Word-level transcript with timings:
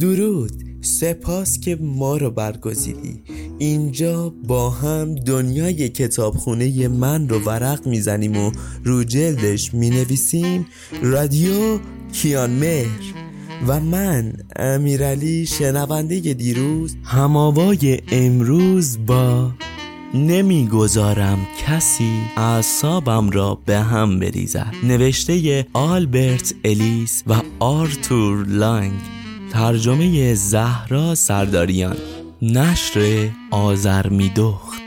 درود. 0.00 0.52
سپاس 0.80 1.60
که 1.60 1.78
ما 1.80 2.16
رو 2.16 2.30
برگزیدی. 2.30 3.22
اینجا 3.58 4.34
با 4.48 4.70
هم 4.70 5.14
دنیای 5.14 5.88
کتابخونه 5.88 6.88
من 6.88 7.28
رو 7.28 7.38
ورق 7.38 7.86
می‌زنیم 7.86 8.36
و 8.36 8.52
رو 8.84 9.04
جلدش 9.04 9.74
می‌نویسیم. 9.74 10.66
رادیو 11.02 11.78
کیان 12.12 12.50
مهر 12.50 13.14
و 13.66 13.80
من 13.80 14.32
امیرعلی 14.56 15.46
شنونده 15.46 16.20
دیروز. 16.20 16.96
هماوای 17.04 18.00
امروز 18.12 18.98
با 19.06 19.50
نمی‌گذارم 20.14 21.46
کسی 21.66 22.20
اعصابم 22.36 23.30
را 23.30 23.58
به 23.66 23.78
هم 23.78 24.18
بریزد. 24.18 24.74
نوشته 24.84 25.66
آلبرت 25.72 26.54
الیس 26.64 27.22
و 27.26 27.42
آرتور 27.58 28.46
لانگ. 28.46 29.15
ترجمه 29.52 30.34
زهرا 30.34 31.14
سرداریان. 31.14 31.96
نشر 32.42 33.28
آزرمیدخت 33.50 34.85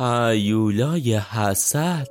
ایولای 0.00 1.14
حسد. 1.16 2.08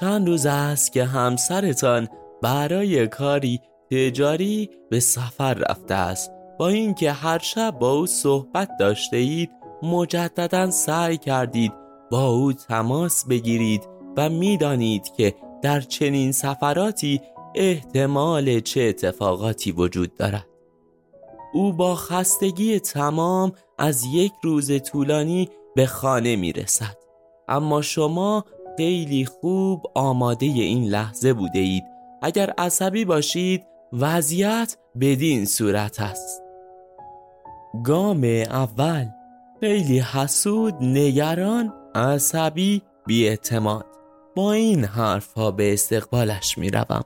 چند 0.00 0.28
روز 0.28 0.46
است 0.46 0.92
که 0.92 1.04
همسرتان 1.04 2.08
برای 2.42 3.06
کاری 3.06 3.60
تجاری 3.90 4.70
به 4.90 5.00
سفر 5.00 5.54
رفته 5.54 5.94
است. 5.94 6.30
با 6.58 6.68
اینکه 6.68 7.12
هر 7.12 7.38
شب 7.38 7.78
با 7.80 7.92
او 7.92 8.06
صحبت 8.06 8.70
داشته 8.78 9.16
اید 9.16 9.50
مجددا 9.82 10.70
سعی 10.70 11.16
کردید 11.16 11.72
با 12.10 12.26
او 12.28 12.52
تماس 12.52 13.26
بگیرید 13.26 13.88
و 14.16 14.28
می‌دانید 14.28 15.12
که 15.16 15.34
در 15.62 15.80
چنین 15.80 16.32
سفراتی 16.32 17.20
احتمال 17.54 18.60
چه 18.60 18.80
اتفاقاتی 18.80 19.72
وجود 19.72 20.14
دارد. 20.14 20.46
او 21.52 21.72
با 21.72 21.94
خستگی 21.94 22.80
تمام 22.80 23.52
از 23.78 24.04
یک 24.12 24.32
روز 24.42 24.82
طولانی 24.82 25.48
به 25.76 25.86
خانه 25.86 26.36
می 26.36 26.52
رسد 26.52 26.96
اما 27.48 27.82
شما 27.82 28.44
خیلی 28.76 29.24
خوب 29.24 29.82
آماده 29.94 30.46
این 30.46 30.84
لحظه 30.84 31.32
بوده 31.32 31.58
اید. 31.58 31.84
اگر 32.22 32.50
عصبی 32.58 33.04
باشید 33.04 33.66
وضعیت 33.92 34.76
بدین 35.00 35.44
صورت 35.44 36.00
است. 36.00 36.42
گام 37.84 38.24
اول. 38.50 39.06
خیلی 39.60 39.98
حسود 39.98 40.74
نگران 40.80 41.72
عصبی 41.94 42.82
اعتماد 43.08 43.86
با 44.36 44.52
این 44.52 44.84
حرف 44.84 45.32
ها 45.32 45.50
به 45.50 45.72
استقبالش 45.72 46.58
می 46.58 46.70
روم. 46.70 47.04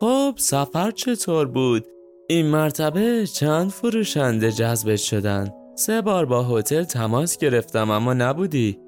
خب 0.00 0.34
سفر 0.36 0.90
چطور 0.90 1.46
بود؟ 1.46 1.86
این 2.28 2.46
مرتبه 2.46 3.26
چند 3.26 3.70
فروشنده 3.70 4.52
جذبت 4.52 4.96
شدن؟ 4.96 5.61
سه 5.74 6.02
بار 6.02 6.26
با 6.26 6.42
هتل 6.42 6.84
تماس 6.84 7.38
گرفتم 7.38 7.90
اما 7.90 8.14
نبودی. 8.14 8.78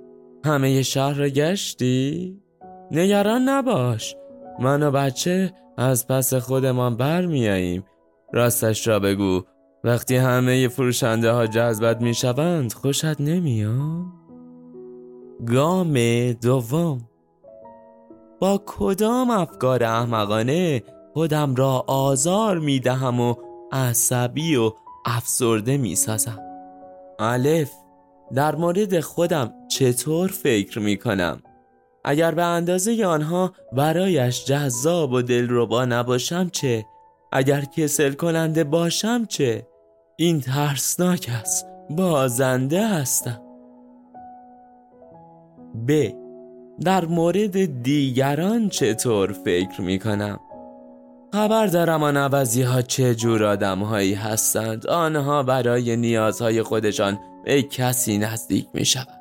همه 0.45 0.83
شهر 0.83 1.15
را 1.15 1.29
گشتی؟ 1.29 2.39
نگران 2.91 3.49
نباش. 3.49 4.17
من 4.61 4.83
و 4.83 4.91
بچه 4.91 5.53
از 5.79 6.07
پس 6.07 6.35
خودمان 6.35 6.97
برمیاییم. 6.97 7.85
راستش 8.33 8.89
را 8.89 8.99
بگو. 8.99 9.43
وقتی 9.85 10.17
همه 10.17 10.69
فروشنده 10.69 11.33
ها 11.33 11.47
جذبت 11.47 12.01
می 12.01 12.15
شوند 12.15 12.73
خوشت 12.73 13.21
نمیاد؟ 13.21 14.05
گام 15.47 16.33
دوم. 16.33 17.09
با 18.41 18.63
کدام 18.67 19.31
افکار 19.31 19.85
احمقانه 19.85 20.83
خودم 21.13 21.55
را 21.55 21.85
آزار 21.87 22.59
می 22.59 22.81
دهم 22.81 23.21
و 23.21 23.35
عصبی 23.73 24.57
و 24.57 24.73
افسرده 25.07 25.77
می 25.77 25.97
سازم 25.97 26.44
الف. 27.19 27.71
در 28.35 28.55
مورد 28.55 29.01
خودم 29.01 29.53
چطور 29.69 30.29
فکر 30.29 30.79
می 30.79 30.97
کنم 30.97 31.43
اگر 32.05 32.35
به 32.35 32.43
اندازه 32.43 33.07
آنها 33.07 33.53
برایش 33.73 34.45
جذاب 34.45 35.13
و 35.13 35.23
دلربا 35.23 35.85
نباشم 35.85 36.49
چه؟ 36.49 36.85
اگر 37.33 37.61
کسل 37.61 38.13
کننده 38.13 38.65
باشم 38.65 39.25
چه؟ 39.25 39.67
این 40.17 40.41
ترسناک 40.41 41.31
است 41.41 41.67
بازنده 41.91 42.89
هستم. 42.89 43.41
ب. 45.89 46.09
در 46.81 47.05
مورد 47.05 47.83
دیگران 47.83 48.69
چطور 48.69 49.33
فکر 49.33 49.81
می 49.81 49.99
کنم 49.99 50.41
خبر 51.35 51.67
دارم 51.67 52.03
آن 52.03 52.17
عوضی 52.17 52.63
ها 52.63 52.83
چه 52.83 53.15
جور 53.15 53.45
آدم 53.45 53.83
هایی 53.83 54.15
هستند 54.15 54.87
آنها 54.87 55.43
برای 55.43 55.97
نیازهای 55.97 56.63
خودشان 56.63 57.19
به 57.45 57.63
کسی 57.63 58.19
نزدیک 58.19 58.67
می 58.75 58.85
شود 58.85 59.21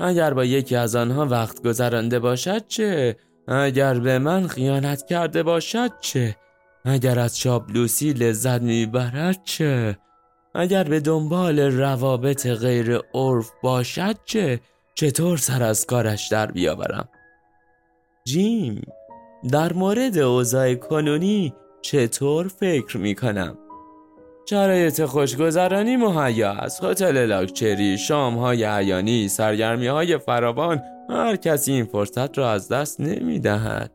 اگر 0.00 0.34
با 0.34 0.44
یکی 0.44 0.76
از 0.76 0.96
آنها 0.96 1.26
وقت 1.26 1.62
گذرانده 1.62 2.18
باشد 2.18 2.66
چه؟ 2.66 3.16
اگر 3.48 3.98
به 3.98 4.18
من 4.18 4.46
خیانت 4.46 5.06
کرده 5.06 5.42
باشد 5.42 5.90
چه؟ 6.00 6.36
اگر 6.84 7.18
از 7.18 7.38
چابلوسی 7.38 8.12
لذت 8.12 8.62
می‌برد 8.62 9.40
چه؟ 9.44 9.98
اگر 10.54 10.84
به 10.84 11.00
دنبال 11.00 11.58
روابط 11.58 12.46
غیر 12.46 13.00
عرف 13.14 13.50
باشد 13.62 14.16
چه؟ 14.24 14.60
چطور 14.94 15.38
سر 15.38 15.62
از 15.62 15.86
کارش 15.86 16.28
در 16.28 16.46
بیاورم؟ 16.46 17.08
جیم 18.24 18.82
در 19.48 19.72
مورد 19.72 20.18
اوضاع 20.18 20.74
کنونی 20.74 21.54
چطور 21.82 22.48
فکر 22.48 22.96
می 22.96 23.14
کنم؟ 23.14 23.58
شرایط 24.50 25.04
خوشگذرانی 25.04 25.96
مهیا 25.96 26.50
است. 26.50 26.84
هتل 26.84 27.26
لاکچری 27.26 27.98
شام 27.98 28.38
های 28.38 28.64
عیانی 28.64 29.28
سرگرمی 29.28 29.86
های 29.86 30.18
فراوان 30.18 30.82
هر 31.10 31.36
کسی 31.36 31.72
این 31.72 31.84
فرصت 31.84 32.38
را 32.38 32.50
از 32.50 32.68
دست 32.68 33.00
نمی 33.00 33.38
دهد 33.38 33.92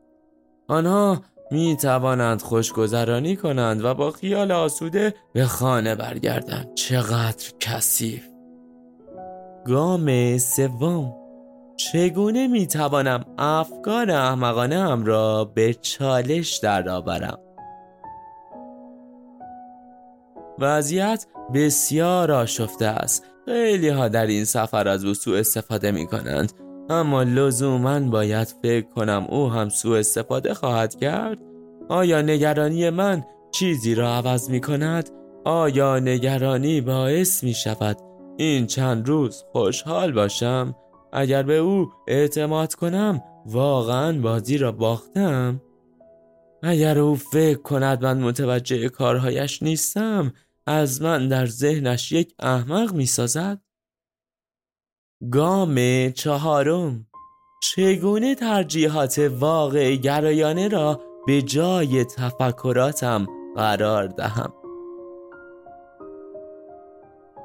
آنها 0.68 1.22
می 1.52 1.78
توانند 1.82 2.42
خوشگذرانی 2.42 3.36
کنند 3.36 3.86
و 3.86 3.94
با 3.94 4.12
خیال 4.12 4.52
آسوده 4.52 5.14
به 5.34 5.46
خانه 5.46 5.96
برگردند. 5.96 6.74
چقدر 6.74 7.52
کثیف! 7.60 8.24
گام 9.66 10.38
سوم 10.38 11.25
چگونه 11.78 12.48
می 12.48 12.68
توانم 12.68 13.26
افکار 13.38 14.12
احمقانه 14.12 14.80
هم 14.80 15.06
را 15.06 15.46
به 15.46 15.74
چالش 15.74 16.58
درآورم 16.58 17.40
وضعیت 20.60 21.26
بسیار 21.54 22.32
آشفته 22.32 22.86
است 22.86 23.24
خیلی 23.46 23.90
ها 23.90 24.08
در 24.08 24.26
این 24.26 24.46
سفر 24.46 24.88
از 24.88 25.06
او 25.06 25.14
سوء 25.14 25.40
استفاده 25.40 25.92
می 25.92 26.08
کنند 26.08 26.54
اما 26.90 27.24
لزوما 27.24 28.00
باید 28.00 28.56
فکر 28.62 28.86
کنم 28.90 29.26
او 29.30 29.50
هم 29.50 29.70
سوء 29.70 30.00
استفاده 30.00 30.54
خواهد 30.54 30.96
کرد 30.96 31.38
آیا 31.90 32.22
نگرانی 32.22 32.90
من 32.90 33.24
چیزی 33.52 33.96
را 33.96 34.16
عوض 34.16 34.50
می 34.50 34.62
کند؟ 34.62 35.10
آیا 35.46 36.00
نگرانی 36.00 36.82
باعث 36.82 37.44
می 37.44 37.54
شود 37.54 37.98
این 38.38 38.68
چند 38.68 39.08
روز 39.08 39.44
خوشحال 39.52 40.12
باشم؟ 40.12 40.76
اگر 41.16 41.44
به 41.44 41.58
او 41.58 41.92
اعتماد 42.08 42.74
کنم 42.74 43.22
واقعا 43.46 44.22
بازی 44.22 44.58
را 44.58 44.72
باختم. 44.72 45.62
اگر 46.64 47.00
او 47.00 47.16
فکر 47.16 47.58
کند 47.62 48.04
من 48.04 48.20
متوجه 48.22 48.90
کارهایش 48.90 49.64
نیستم 49.64 50.34
از 50.66 51.02
من 51.02 51.28
در 51.28 51.46
ذهنش 51.46 52.12
یک 52.12 52.34
احمق 52.40 52.94
می 52.94 53.06
سازد 53.06 53.62
گام 55.32 56.10
چهارم. 56.12 57.08
چگونه 57.64 58.36
ترجیحات 58.36 59.20
واقع 59.40 59.96
گرایانه 59.96 60.68
را 60.68 61.02
به 61.28 61.42
جای 61.42 62.06
تفکراتم 62.06 63.28
قرار 63.56 64.08
دهم؟ 64.08 64.54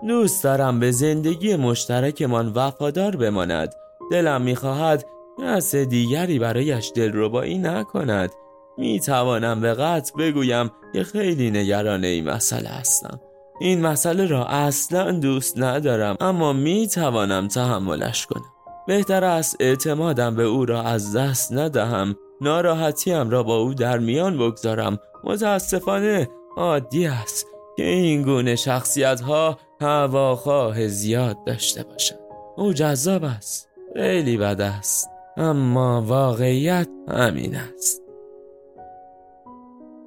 دوست 0.09 0.45
دارم 0.45 0.81
به 0.81 0.91
زندگی 0.91 1.57
مشترکمان 1.57 2.53
وفادار 2.55 3.17
بماند. 3.17 3.75
دلم 4.11 4.43
می‌خواهد 4.43 5.07
کس 5.43 5.75
دیگری 5.75 6.39
برایش 6.39 6.93
دلربایی 6.95 7.59
نکند. 7.59 8.31
می 8.79 9.01
توانم 9.01 9.61
به 9.61 9.75
قطع 9.75 10.17
بگویم 10.19 10.71
که 10.93 11.05
خیلی 11.05 11.51
نگران 11.51 12.05
این 12.05 12.31
مسئله 12.31 12.69
هستم. 12.69 13.21
این 13.61 13.81
مسئله 13.81 14.27
را 14.27 14.47
اصلا 14.47 15.13
دوست 15.13 15.59
ندارم 15.59 16.17
اما 16.21 16.53
می 16.53 16.89
توانم 16.89 17.49
تحملش 17.49 18.27
کنم. 18.27 18.45
بهتر 18.87 19.25
است 19.25 19.57
اعتمادم 19.61 20.37
به 20.37 20.43
او 20.43 20.65
را 20.65 20.83
از 20.83 21.17
دست 21.17 21.53
ندهم. 21.53 22.17
ناراحتیم 22.41 23.31
را 23.31 23.43
با 23.43 23.57
او 23.57 23.75
در 23.75 23.99
میان 23.99 24.39
بگذارم. 24.39 24.99
متاسفانه 25.25 26.29
عادی 26.57 27.07
است. 27.07 27.47
که 27.81 27.87
این 27.87 28.23
گونه 28.23 28.57
شخصیت 28.57 29.21
ها 29.21 29.59
هواخواه 29.81 30.89
زیاد 30.89 31.45
داشته 31.45 31.83
باشند. 31.83 32.19
او 32.57 32.73
جذاب 32.73 33.25
است. 33.25 33.69
خیلی 33.97 34.37
بد 34.37 34.61
است. 34.61 35.11
اما 35.37 36.03
واقعیت 36.03 36.89
همین 37.09 37.57
است. 37.57 38.03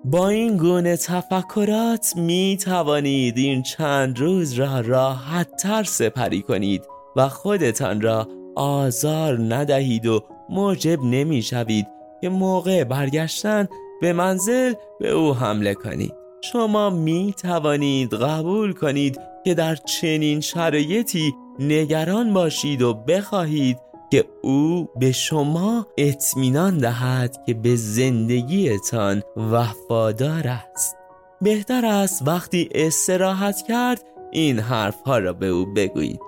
با 0.05 0.29
این 0.29 0.57
گونه 0.57 0.97
تفکرات 0.97 2.13
می 2.15 2.57
توانید 2.63 3.37
این 3.37 3.63
چند 3.63 4.19
روز 4.19 4.53
را 4.53 4.79
راحت 4.79 5.55
تر 5.55 5.83
سپری 5.83 6.41
کنید 6.41 6.85
و 7.15 7.29
خودتان 7.29 8.01
را 8.01 8.27
آزار 8.55 9.39
ندهید 9.39 10.05
و 10.05 10.23
موجب 10.49 11.03
نمی 11.03 11.41
شوید 11.41 11.87
که 12.21 12.29
موقع 12.29 12.83
برگشتن 12.83 13.67
به 14.01 14.13
منزل 14.13 14.73
به 14.99 15.09
او 15.09 15.33
حمله 15.33 15.73
کنید. 15.73 16.22
شما 16.51 16.90
می 16.90 17.34
توانید 17.38 18.13
قبول 18.13 18.74
کنید 18.74 19.19
که 19.45 19.54
در 19.54 19.75
چنین 19.75 20.42
شرایطی 20.42 21.36
نگران 21.60 22.34
باشید 22.34 22.81
و 22.81 22.94
بخواهید 22.94 23.78
که 24.12 24.25
او 24.42 24.90
به 25.00 25.12
شما 25.12 25.88
اطمینان 25.98 26.78
دهد 26.78 27.45
که 27.45 27.54
به 27.54 27.75
زندگیتان 27.75 29.22
وفادار 29.38 30.48
است. 30.48 30.95
بهتر 31.42 31.86
است 31.86 32.28
وقتی 32.28 32.69
استراحت 32.72 33.62
کرد 33.68 34.04
این 34.31 34.60
حرفها 34.60 35.18
را 35.18 35.34
به 35.34 35.48
او 35.48 35.66
بگویید. 35.66 36.19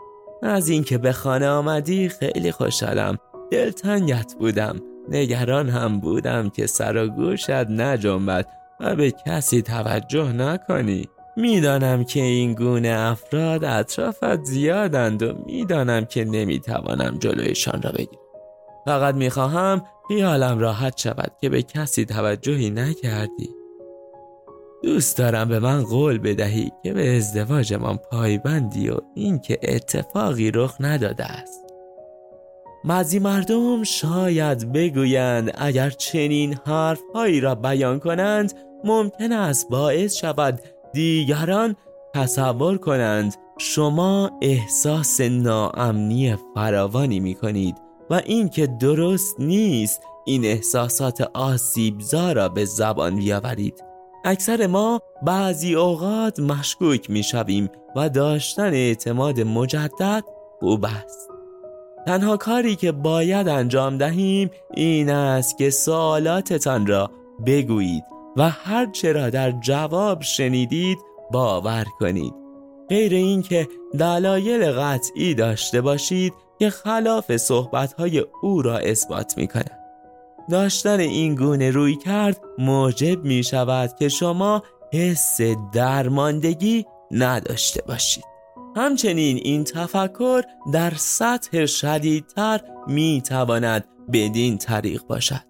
از 0.44 0.70
اینکه 0.70 0.98
به 0.98 1.12
خانه 1.12 1.48
آمدی 1.48 2.10
خیلی 2.10 2.52
خوشحالم. 2.52 3.18
دلتنگت 3.52 4.36
بودم. 4.40 4.82
نگران 5.10 5.70
هم 5.70 6.00
بودم 6.00 6.50
که 6.50 6.68
سر 6.68 6.98
و 6.98 7.08
گوشت 7.08 7.50
نجنبد. 7.50 8.65
و 8.80 8.96
به 8.96 9.12
کسی 9.12 9.62
توجه 9.62 10.32
نکنی. 10.32 11.10
می‌دانم 11.38 12.04
که 12.04 12.22
این 12.22 12.54
گونه 12.54 12.96
افراد 12.98 13.64
اطرافت 13.64 14.44
زیادند 14.44 15.24
و 15.24 15.34
می‌دانم 15.46 16.06
که 16.06 16.26
نمی‌توانم 16.26 17.18
جلویشان 17.20 17.82
را 17.82 17.92
بگیرم. 17.92 18.22
فقط 18.86 19.16
می‌خواهم 19.16 19.84
خیالم 20.08 20.60
راحت 20.60 20.98
شود 20.98 21.32
که 21.42 21.50
به 21.50 21.64
کسی 21.64 22.06
توجهی 22.06 22.70
نکردی. 22.70 23.50
دوست 24.84 25.18
دارم 25.18 25.50
به 25.50 25.60
من 25.60 25.84
قول 25.84 26.18
بدهی 26.18 26.72
که 26.84 26.94
به 26.94 27.18
ازدواجمان 27.18 27.98
پایبندی 28.12 28.90
و 28.90 28.98
اینکه 29.16 29.60
اتفاقی 29.64 30.52
رخ 30.52 30.76
نداده 30.80 31.26
است. 31.26 31.66
بعضی 32.86 33.20
مردم 33.20 33.84
شاید 33.84 34.72
بگویند 34.72 35.52
اگر 35.58 35.90
چنین 35.90 36.58
حرفهایی 36.66 37.42
را 37.42 37.56
بیان 37.56 38.00
کنند 38.00 38.54
ممکن 38.84 39.32
است 39.32 39.70
باعث 39.70 40.16
شود 40.16 40.60
دیگران 40.94 41.76
تصور 42.14 42.78
کنند 42.78 43.36
شما 43.58 44.32
احساس 44.42 45.22
ناامنی 45.22 46.38
فراوانی 46.56 47.20
می 47.20 47.36
کنید 47.36 47.76
و 48.10 48.22
اینکه 48.26 48.68
درست 48.68 49.40
نیست 49.40 50.02
این 50.26 50.46
احساسات 50.46 51.22
آسیبزا 51.34 52.32
را 52.32 52.50
به 52.50 52.66
زبان 52.66 53.16
بیاورید. 53.16 53.84
اکثر 54.26 54.68
ما 54.68 55.02
بعضی 55.22 55.76
اوقات 55.76 56.40
مشکوک 56.40 57.10
می 57.10 57.24
شویم 57.24 57.70
و 57.96 58.10
داشتن 58.10 58.74
اعتماد 58.74 59.42
مجدد 59.42 60.24
خوب 60.60 60.86
است 60.86 61.30
تنها 62.06 62.38
کاری 62.38 62.76
که 62.76 62.92
باید 62.92 63.48
انجام 63.48 63.98
دهیم 63.98 64.50
این 64.74 65.10
است 65.10 65.58
که 65.58 65.70
سوالاتتان 65.70 66.88
را 66.88 67.12
بگویید. 67.46 68.15
و 68.38 68.50
هر 68.50 68.86
چرا 68.92 69.30
در 69.30 69.52
جواب 69.52 70.22
شنیدید 70.22 70.98
باور 71.32 71.86
کنید. 72.00 72.34
غیر 72.90 73.14
اینکه 73.14 73.68
دلایل 74.00 74.72
قطعی 74.72 75.34
داشته 75.34 75.82
باشید 75.82 76.34
که 76.60 76.70
خلاف 76.70 77.38
صحبتهای 77.38 78.26
او 78.42 78.62
را 78.62 78.78
اثبات 78.78 79.38
می 79.38 79.48
کند. 79.48 79.80
داشتن 80.50 81.00
این 81.00 81.36
گونه 81.36 81.72
روی 81.72 81.96
کرد 81.96 82.42
موجب 82.58 83.24
می 83.24 83.44
شود 83.44 83.96
که 84.00 84.10
شما 84.10 84.64
حس 84.94 85.42
درماندگی 85.74 86.86
نداشته 87.12 87.82
باشید. 87.88 88.24
همچنین 88.76 89.40
این 89.44 89.64
تفکر 89.64 90.42
در 90.74 90.94
سطح 90.96 91.66
شدیدتر 91.66 92.62
می 92.88 93.22
تواند 93.26 93.86
بدین 94.14 94.58
طریق 94.58 95.04
باشد. 95.04 95.45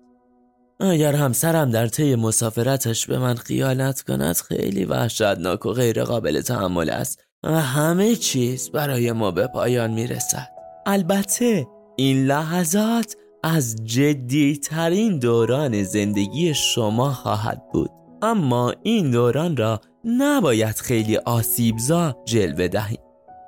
اگر 0.80 1.16
همسرم 1.16 1.72
در 1.72 1.88
طی 1.88 2.16
مسافرتش 2.16 3.08
به 3.08 3.18
من 3.18 3.36
خیانت 3.36 4.02
کند 4.02 4.36
خیلی 4.36 4.86
وحشتناک 4.86 5.66
و 5.66 5.72
غیر 5.74 6.04
قابل 6.04 6.42
تحمل 6.42 6.90
است. 6.90 7.20
و 7.44 7.62
همه 7.62 8.16
چیز 8.16 8.70
برای 8.70 9.12
ما 9.12 9.32
به 9.32 9.48
پایان 9.48 9.92
می 9.92 10.08
رسد 10.08 10.48
البته 10.86 11.68
این 11.96 12.26
لحظات 12.26 13.16
از 13.44 13.76
جدی 13.84 14.58
ترین 14.58 15.20
دوران 15.20 15.84
زندگی 15.84 16.54
شما 16.54 17.14
خواهد 17.14 17.62
بود. 17.74 17.90
اما 18.22 18.74
این 18.84 19.12
دوران 19.12 19.58
را 19.58 19.82
نباید 20.06 20.76
خیلی 20.76 21.18
آسیبزا 21.18 22.16
جلوه 22.26 22.68
دهیم 22.68 23.00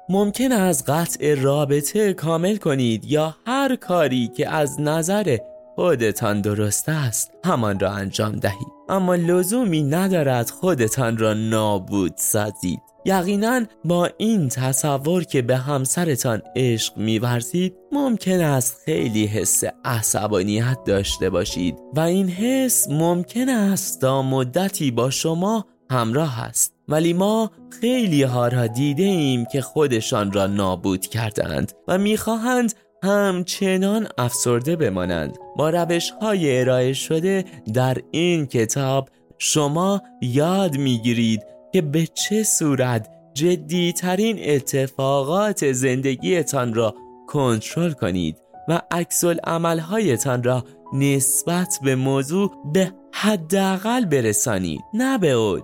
ممکن 0.10 0.52
از 0.52 0.86
قطع 0.86 1.36
رابطه 1.36 2.14
کامل 2.14 2.58
کنید 2.58 3.06
یا 3.06 3.36
هر 3.46 3.76
کاری 3.76 4.28
که 4.28 4.50
از 4.50 4.82
نظر 4.82 5.38
خودتان 5.78 6.42
درست 6.42 6.90
است. 6.90 7.32
همان 7.46 7.80
را 7.80 7.92
انجام 7.92 8.32
دهید. 8.32 8.68
اما 8.90 9.16
لزومی 9.16 9.84
ندارد 9.84 10.50
خودتان 10.50 11.18
را 11.18 11.34
نابود 11.34 12.14
سازید. 12.16 12.80
یقینا 13.06 13.62
با 13.86 14.10
این 14.18 14.50
تصور 14.50 15.24
که 15.24 15.42
به 15.42 15.58
همسرتان 15.58 16.42
عشق 16.56 16.98
میورزید 16.98 17.74
ممکن 17.92 18.42
است 18.42 18.78
خیلی 18.86 19.26
حس 19.26 19.64
عصبانیت 19.86 20.78
داشته 20.86 21.30
باشید 21.30 21.76
و 21.96 22.00
این 22.00 22.30
حس 22.30 22.88
ممکن 22.90 23.50
است 23.50 24.02
تا 24.02 24.22
مدتی 24.22 24.92
با 24.92 25.10
شما 25.10 25.66
همراه 25.92 26.40
است. 26.40 26.74
ولی 26.88 27.14
ما 27.14 27.52
خیلی 27.82 28.24
ها 28.24 28.48
را 28.48 28.68
دیده 28.68 29.04
ایم 29.04 29.46
که 29.46 29.62
خودشان 29.62 30.32
را 30.32 30.48
نابود 30.48 31.06
کردند 31.06 31.72
و 31.88 31.98
می‌خواهند 31.98 32.74
همچنان 33.04 34.08
افسرده 34.18 34.76
بمانند. 34.76 35.38
با 35.56 35.70
روش 35.70 36.10
های 36.22 36.60
ارائه 36.60 36.94
شده 36.94 37.46
در 37.74 37.98
این 38.12 38.46
کتاب 38.46 39.10
شما 39.38 40.02
یاد 40.22 40.78
می‌گیرید 40.78 41.44
که 41.74 41.82
به 41.82 42.08
چه 42.14 42.44
صورت 42.44 43.10
جدیترین 43.34 44.40
اتفاقات 44.42 45.72
زندگیتان 45.72 46.74
را 46.74 46.96
کنترل 47.28 47.92
کنید 47.92 48.38
و 48.68 48.82
عکس 48.92 49.24
عملهایتان 49.26 50.44
را 50.44 50.64
نسبت 50.94 51.80
به 51.84 51.96
موضوع 51.96 52.52
به 52.74 52.92
حداقل 53.14 54.06
برسانید. 54.06 54.82
نه 54.94 55.18
به 55.18 55.32
اوج. 55.32 55.64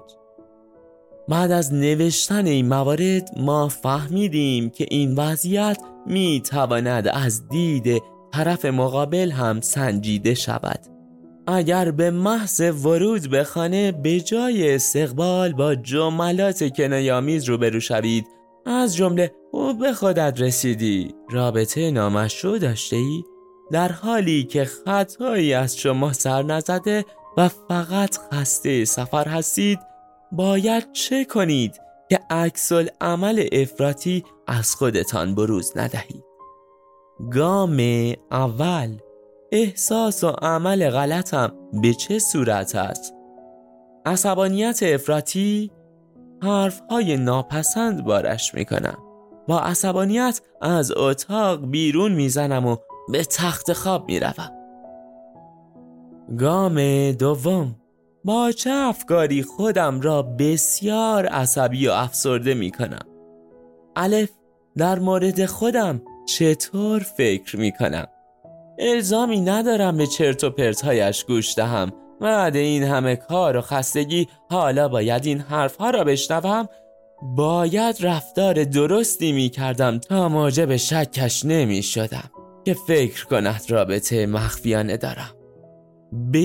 بعد 1.28 1.52
از 1.52 1.74
نوشتن 1.74 2.46
این 2.46 2.68
موارد 2.68 3.30
ما 3.38 3.68
فهمیدیم 3.68 4.70
که 4.70 4.86
این 4.90 5.16
وضعیت 5.16 5.78
می 6.06 6.42
تواند 6.46 7.08
از 7.08 7.50
دید 7.50 8.04
طرف 8.34 8.66
مقابل 8.66 9.32
هم 9.32 9.62
سنجیده 9.62 10.34
شود 10.34 10.80
اگر 11.48 11.92
به 11.92 12.12
محض 12.12 12.62
ورود 12.86 13.30
به 13.30 13.44
خانه 13.44 13.92
به 13.92 14.20
جای 14.20 14.76
استقبال 14.76 15.54
با 15.54 15.76
جملات 15.76 16.74
کنایامیز 16.78 17.44
روبرو 17.50 17.80
شوید 17.80 18.26
از 18.66 18.96
جمله 18.96 19.32
او 19.52 19.74
به 19.74 19.94
خودت 19.94 20.42
رسیدی 20.42 21.16
رابطه 21.32 21.92
نامشروع 21.92 22.60
داشته 22.60 22.96
ای؟ 22.96 23.24
در 23.72 23.92
حالی 23.92 24.44
که 24.44 24.66
خطایی 24.66 25.54
از 25.54 25.78
شما 25.78 26.14
سر 26.14 26.44
نزده 26.44 27.06
و 27.38 27.48
فقط 27.48 28.18
خسته 28.18 28.86
سفر 28.86 29.28
هستید 29.28 29.80
باید 30.32 30.92
چه 30.92 31.26
کنید 31.26 31.83
که 32.14 32.20
عکس 32.30 32.72
عمل 33.02 33.48
افراطی 33.52 34.24
از 34.48 34.76
خودتان 34.76 35.36
بروز 35.36 35.78
ندهید. 35.78 36.24
گام 37.32 37.80
اول. 38.32 38.98
احساس 39.52 40.24
و 40.24 40.28
عمل 40.28 40.90
غلطم 40.90 41.52
به 41.82 41.94
چه 41.94 42.20
صورت 42.20 42.76
است؟ 42.76 43.14
عصبانیت 44.06 44.80
افراطی 44.84 45.72
حرفهای 46.44 47.18
ناپسند 47.18 48.04
بارش 48.04 48.54
می‌کنم. 48.54 48.98
با 49.48 49.60
عصبانیت 49.60 50.42
از 50.62 50.92
اتاق 50.92 51.66
بیرون 51.66 52.12
می‌زنم 52.12 52.66
و 52.66 52.76
به 53.12 53.24
تخت 53.24 53.74
خواب 53.74 54.08
می‌روم. 54.08 54.52
گام 56.38 57.12
دوم. 57.12 57.76
با 58.26 58.52
چه 58.52 58.70
افکاری 58.72 59.44
خودم 59.44 60.02
را 60.02 60.22
بسیار 60.22 61.26
عصبی 61.26 61.88
و 61.88 61.92
افسرده 61.92 62.54
می 62.54 62.72
کنم؟ 62.72 63.06
الف 63.96 64.30
در 64.78 65.00
مورد 65.00 65.46
خودم 65.46 66.02
چطور 66.26 67.00
فکر 67.00 67.58
می 67.58 67.72
کنم؟ 67.72 68.08
الزامی 68.80 69.42
ندارم 69.42 69.98
به 69.98 70.08
چرت 70.08 70.44
و 70.44 70.50
پرتهایش 70.50 71.24
گوش 71.24 71.56
دهم. 71.56 71.92
بعد 72.22 72.56
این 72.56 72.84
همه 72.84 73.16
کار 73.16 73.58
و 73.58 73.62
خستگی 73.62 74.28
حالا 74.50 74.88
باید 74.88 75.26
این 75.26 75.40
حرفها 75.40 75.90
را 75.90 76.04
بشنوم. 76.04 76.68
باید 77.22 77.96
رفتار 78.06 78.64
درستی 78.64 79.32
می 79.32 79.50
کردم 79.50 79.98
تا 79.98 80.30
موجب 80.30 80.76
شکش 80.76 81.46
نمی 81.46 81.84
شدم 81.84 82.30
که 82.66 82.74
فکر 82.74 83.26
کند 83.26 83.62
رابطه 83.70 84.26
مخفیانه 84.26 84.98
دارم. 84.98 85.32
ب. 86.34 86.38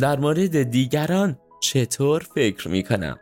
در 0.00 0.18
مورد 0.18 0.62
دیگران 0.62 1.38
چطور 1.60 2.26
فکر 2.34 2.68
می 2.68 2.82
کنم 2.82 3.18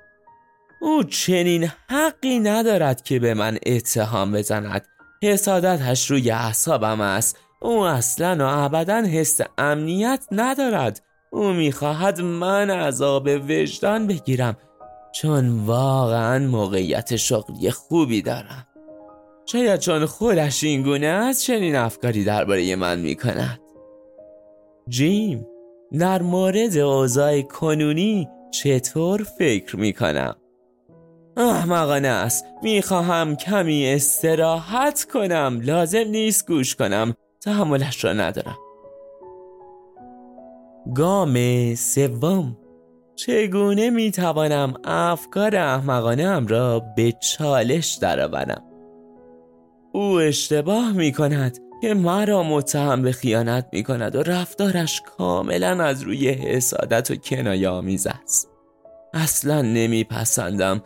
او 0.80 1.02
چنین 1.02 1.68
حقی 1.88 2.38
ندارد 2.38 3.02
که 3.02 3.18
به 3.18 3.34
من 3.34 3.58
اتهام 3.66 4.32
بزند. 4.32 4.86
حسادتش 5.22 6.10
روی 6.10 6.30
اعصابم 6.30 7.00
است. 7.00 7.38
او 7.60 7.80
اصلا 7.80 8.36
و 8.40 8.64
ابدا 8.64 9.02
حس 9.02 9.40
امنیت 9.58 10.26
ندارد. 10.32 11.02
او 11.30 11.52
می‌خواهد 11.52 12.20
من 12.20 12.70
عذاب 12.70 13.28
وجدان 13.48 14.06
بگیرم 14.06 14.56
چون 15.14 15.64
واقعا 15.66 16.46
موقعیت 16.46 17.16
شغلی 17.16 17.70
خوبی 17.70 18.22
دارم. 18.22 18.66
شاید 19.46 19.80
چون 19.80 20.06
خودش 20.06 20.64
این 20.64 20.82
گونه 20.82 21.06
است 21.06 21.42
چنین 21.42 21.76
افکاری 21.76 22.24
درباره 22.24 22.76
من 22.76 22.98
می‌کند. 22.98 23.60
جیم 24.88 25.46
در 25.92 26.22
مورد 26.22 26.76
اوضاع 26.76 27.42
کنونی 27.42 28.28
چطور 28.50 29.22
فکر 29.22 29.76
می‌کنم؟ 29.76 30.36
احمقانه 31.36 32.08
است. 32.08 32.44
می‌خواهم 32.62 33.36
کمی 33.36 33.86
استراحت 33.86 35.06
کنم. 35.12 35.60
لازم 35.62 36.04
نیست 36.08 36.46
گوش 36.48 36.74
کنم. 36.74 37.14
تحملش 37.40 38.04
را 38.04 38.12
ندارم. 38.12 38.58
گام 40.94 41.34
سوم. 41.74 42.56
چگونه 43.16 43.90
می‌توانم 43.90 44.74
افکار 44.84 45.56
احمقانه 45.56 46.46
را 46.46 46.80
به 46.96 47.12
چالش 47.12 47.94
درآورم؟ 47.94 48.62
او 49.92 50.20
اشتباه 50.20 50.92
می 50.92 51.12
کند 51.12 51.58
که 51.84 51.94
مرا 51.94 52.42
متهم 52.42 53.02
به 53.02 53.12
خیانت 53.12 53.66
می 53.72 53.82
کند 53.82 54.16
و 54.16 54.22
رفتارش 54.22 55.00
کاملا 55.00 55.84
از 55.84 56.02
روی 56.02 56.28
حسادت 56.28 57.10
و 57.10 57.16
کنایه 57.16 57.68
آمیز 57.68 58.06
است 58.06 58.50
اصلا 59.14 59.62
نمیپسندم 59.62 60.82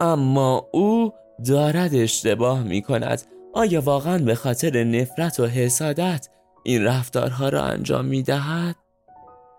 اما 0.00 0.68
او 0.72 1.12
دارد 1.46 1.94
اشتباه 1.94 2.62
می 2.62 2.82
کند 2.82 3.22
آیا 3.52 3.80
واقعا 3.80 4.18
به 4.18 4.34
خاطر 4.34 4.84
نفرت 4.84 5.40
و 5.40 5.46
حسادت 5.46 6.28
این 6.64 6.84
رفتارها 6.84 7.48
را 7.48 7.62
انجام 7.62 8.04
می 8.04 8.22
دهد؟ 8.22 8.76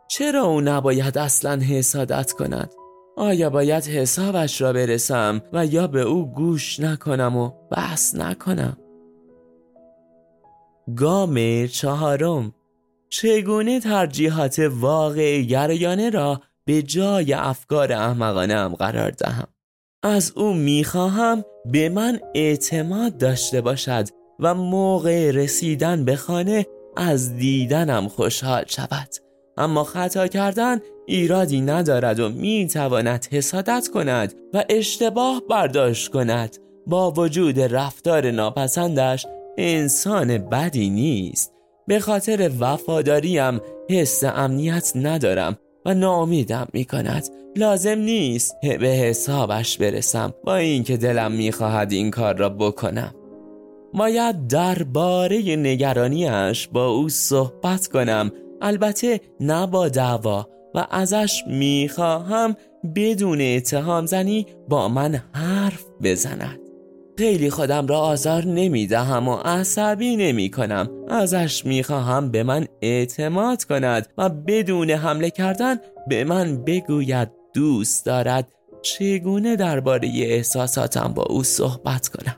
چرا 0.07 0.43
او 0.43 0.61
نباید 0.61 1.17
اصلا 1.17 1.59
حسادت 1.59 2.31
کند؟ 2.31 2.71
آیا 3.17 3.49
باید 3.49 3.83
حسابش 3.83 4.61
را 4.61 4.73
برسم 4.73 5.41
و 5.53 5.65
یا 5.65 5.87
به 5.87 6.01
او 6.01 6.33
گوش 6.33 6.79
نکنم 6.79 7.37
و 7.37 7.51
بحث 7.71 8.15
نکنم؟ 8.15 8.77
گام 10.95 11.67
چهارم. 11.67 12.53
چگونه 13.09 13.79
ترجیحات 13.79 14.59
واقع 14.59 15.41
گریانه 15.41 16.09
را 16.09 16.41
به 16.65 16.81
جای 16.81 17.33
افکار 17.33 17.93
احمقانه 17.93 18.55
هم 18.55 18.75
قرار 18.75 19.11
دهم؟ 19.11 19.47
از 20.03 20.33
او 20.35 20.53
می‌خواهم 20.53 21.45
به 21.65 21.89
من 21.89 22.19
اعتماد 22.35 23.17
داشته 23.17 23.61
باشد 23.61 24.07
و 24.39 24.53
موقع 24.53 25.31
رسیدن 25.31 26.05
به 26.05 26.15
خانه 26.15 26.65
از 26.97 27.35
دیدنم 27.37 28.07
خوشحال 28.07 28.63
شود. 28.67 29.09
اما 29.57 29.83
خطا 29.83 30.27
کردن 30.27 30.79
ایرادی 31.05 31.61
ندارد 31.61 32.19
و 32.19 32.29
می‌تواند 32.29 33.27
حسادت 33.31 33.89
کند 33.93 34.33
و 34.53 34.63
اشتباه 34.69 35.41
برداشت 35.49 36.11
کند. 36.11 36.57
با 36.87 37.11
وجود 37.11 37.59
رفتار 37.59 38.31
ناپسندش 38.31 39.25
انسان 39.57 40.37
بدی 40.37 40.89
نیست. 40.89 41.53
به 41.87 41.99
خاطر 41.99 42.51
وفاداریم 42.59 43.61
حس 43.89 44.23
امنیت 44.23 44.91
ندارم 44.95 45.57
و 45.85 45.93
ناامیدم 45.93 46.67
می 46.73 46.85
کند 46.85 47.27
لازم 47.55 47.99
نیست 47.99 48.55
به 48.61 48.87
حسابش 48.87 49.77
برسم. 49.77 50.33
با 50.43 50.55
اینکه 50.55 50.97
دلم 50.97 51.31
می‌خواهد 51.31 51.91
این 51.91 52.11
کار 52.11 52.37
را 52.37 52.49
بکنم. 52.49 53.15
باید 53.93 54.47
درباره 54.47 55.55
نگرانیش 55.55 56.67
با 56.67 56.87
او 56.87 57.09
صحبت 57.09 57.87
کنم. 57.87 58.31
البته 58.61 59.19
نه 59.39 59.67
با 59.67 59.89
دعوا 59.89 60.47
و 60.75 60.87
ازش 60.91 61.43
می‌خواهم 61.47 62.55
بدون 62.95 63.41
اتهام 63.41 64.05
زنی 64.05 64.45
با 64.69 64.87
من 64.87 65.23
حرف 65.33 65.83
بزند. 66.03 66.59
خیلی 67.17 67.49
خودم 67.49 67.87
را 67.87 67.99
آزار 67.99 68.45
نمی 68.45 68.87
دهم 68.87 69.27
و 69.27 69.35
عصبی 69.35 70.15
نمی 70.15 70.49
کنم 70.49 70.89
ازش 71.09 71.65
می 71.65 71.83
خواهم 71.83 72.31
به 72.31 72.43
من 72.43 72.67
اعتماد 72.81 73.63
کند 73.63 74.07
و 74.17 74.29
بدون 74.29 74.89
حمله 74.89 75.29
کردن 75.29 75.77
به 76.07 76.23
من 76.23 76.63
بگوید 76.63 77.31
دوست 77.53 78.05
دارد 78.05 78.47
چگونه 78.81 79.55
درباره 79.55 80.07
احساساتم 80.15 81.13
با 81.15 81.23
او 81.23 81.43
صحبت 81.43 82.07
کنم. 82.07 82.35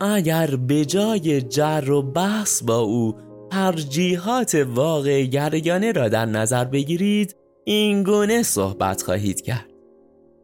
اگر 0.00 0.56
به 0.56 0.84
جای 0.84 1.42
جر 1.42 1.90
و 1.90 2.02
بحث 2.02 2.62
با 2.62 2.78
او 2.78 3.14
ترجیحات 3.50 4.54
واقع 4.54 5.22
گریانه 5.22 5.92
را 5.92 6.08
در 6.08 6.26
نظر 6.26 6.64
بگیرید 6.64 7.36
این 7.64 8.02
گونه 8.02 8.42
صحبت 8.42 9.02
خواهید 9.02 9.40
کرد. 9.40 9.66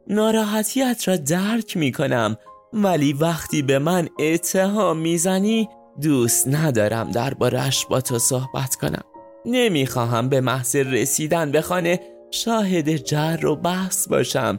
ناراحتیت 0.08 1.08
را 1.08 1.16
درک 1.16 1.76
می 1.76 1.92
کنم 1.92 2.36
ولی 2.74 3.12
وقتی 3.12 3.62
به 3.62 3.78
من 3.78 4.08
اتهام 4.18 4.98
می‌زنی 4.98 5.68
دوست 6.00 6.48
ندارم 6.48 7.10
دربارش 7.10 7.86
با 7.86 8.00
تو 8.00 8.18
صحبت 8.18 8.74
کنم. 8.74 9.04
نمی‌خواهم 9.46 10.28
به 10.28 10.40
محض 10.40 10.76
رسیدن 10.76 11.50
به 11.50 11.60
خانه 11.60 12.00
شاهد 12.30 12.96
جر 12.96 13.46
و 13.46 13.56
بحث 13.56 14.08
باشم. 14.08 14.58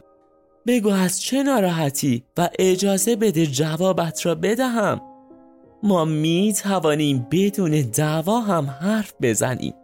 بگو 0.66 0.90
از 0.90 1.22
چه 1.22 1.42
ناراحتی 1.42 2.24
و 2.36 2.48
اجازه 2.58 3.16
بده 3.16 3.46
جوابت 3.46 4.26
را 4.26 4.34
بدهم. 4.34 5.00
ما 5.82 6.04
می 6.04 6.54
توانیم 6.62 7.26
بدون 7.30 7.70
دعوا 7.80 8.40
هم 8.40 8.70
حرف 8.80 9.12
بزنیم. 9.22 9.74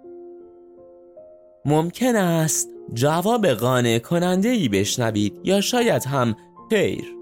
ممکن 1.64 2.16
است 2.16 2.68
جواب 2.94 3.46
قانع 3.46 3.98
کننده 3.98 4.48
ای 4.48 4.68
بشنوید 4.68 5.40
یا 5.44 5.60
شاید 5.60 6.04
هم 6.04 6.36
خیر. 6.70 7.21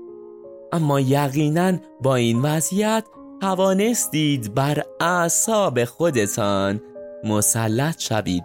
اما 0.72 1.00
یقینا 1.00 1.72
با 2.02 2.14
این 2.16 2.42
وضعیت 2.42 3.04
توانستید 3.40 4.54
بر 4.54 4.82
اعصاب 5.00 5.84
خودتان 5.84 6.80
مسلط 7.24 8.00
شوید. 8.00 8.44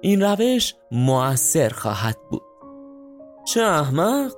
این 0.00 0.22
روش 0.22 0.74
مؤثر 0.92 1.68
خواهد 1.68 2.16
بود. 2.30 2.42
چه 3.46 3.62
احمق؟ 3.62 4.32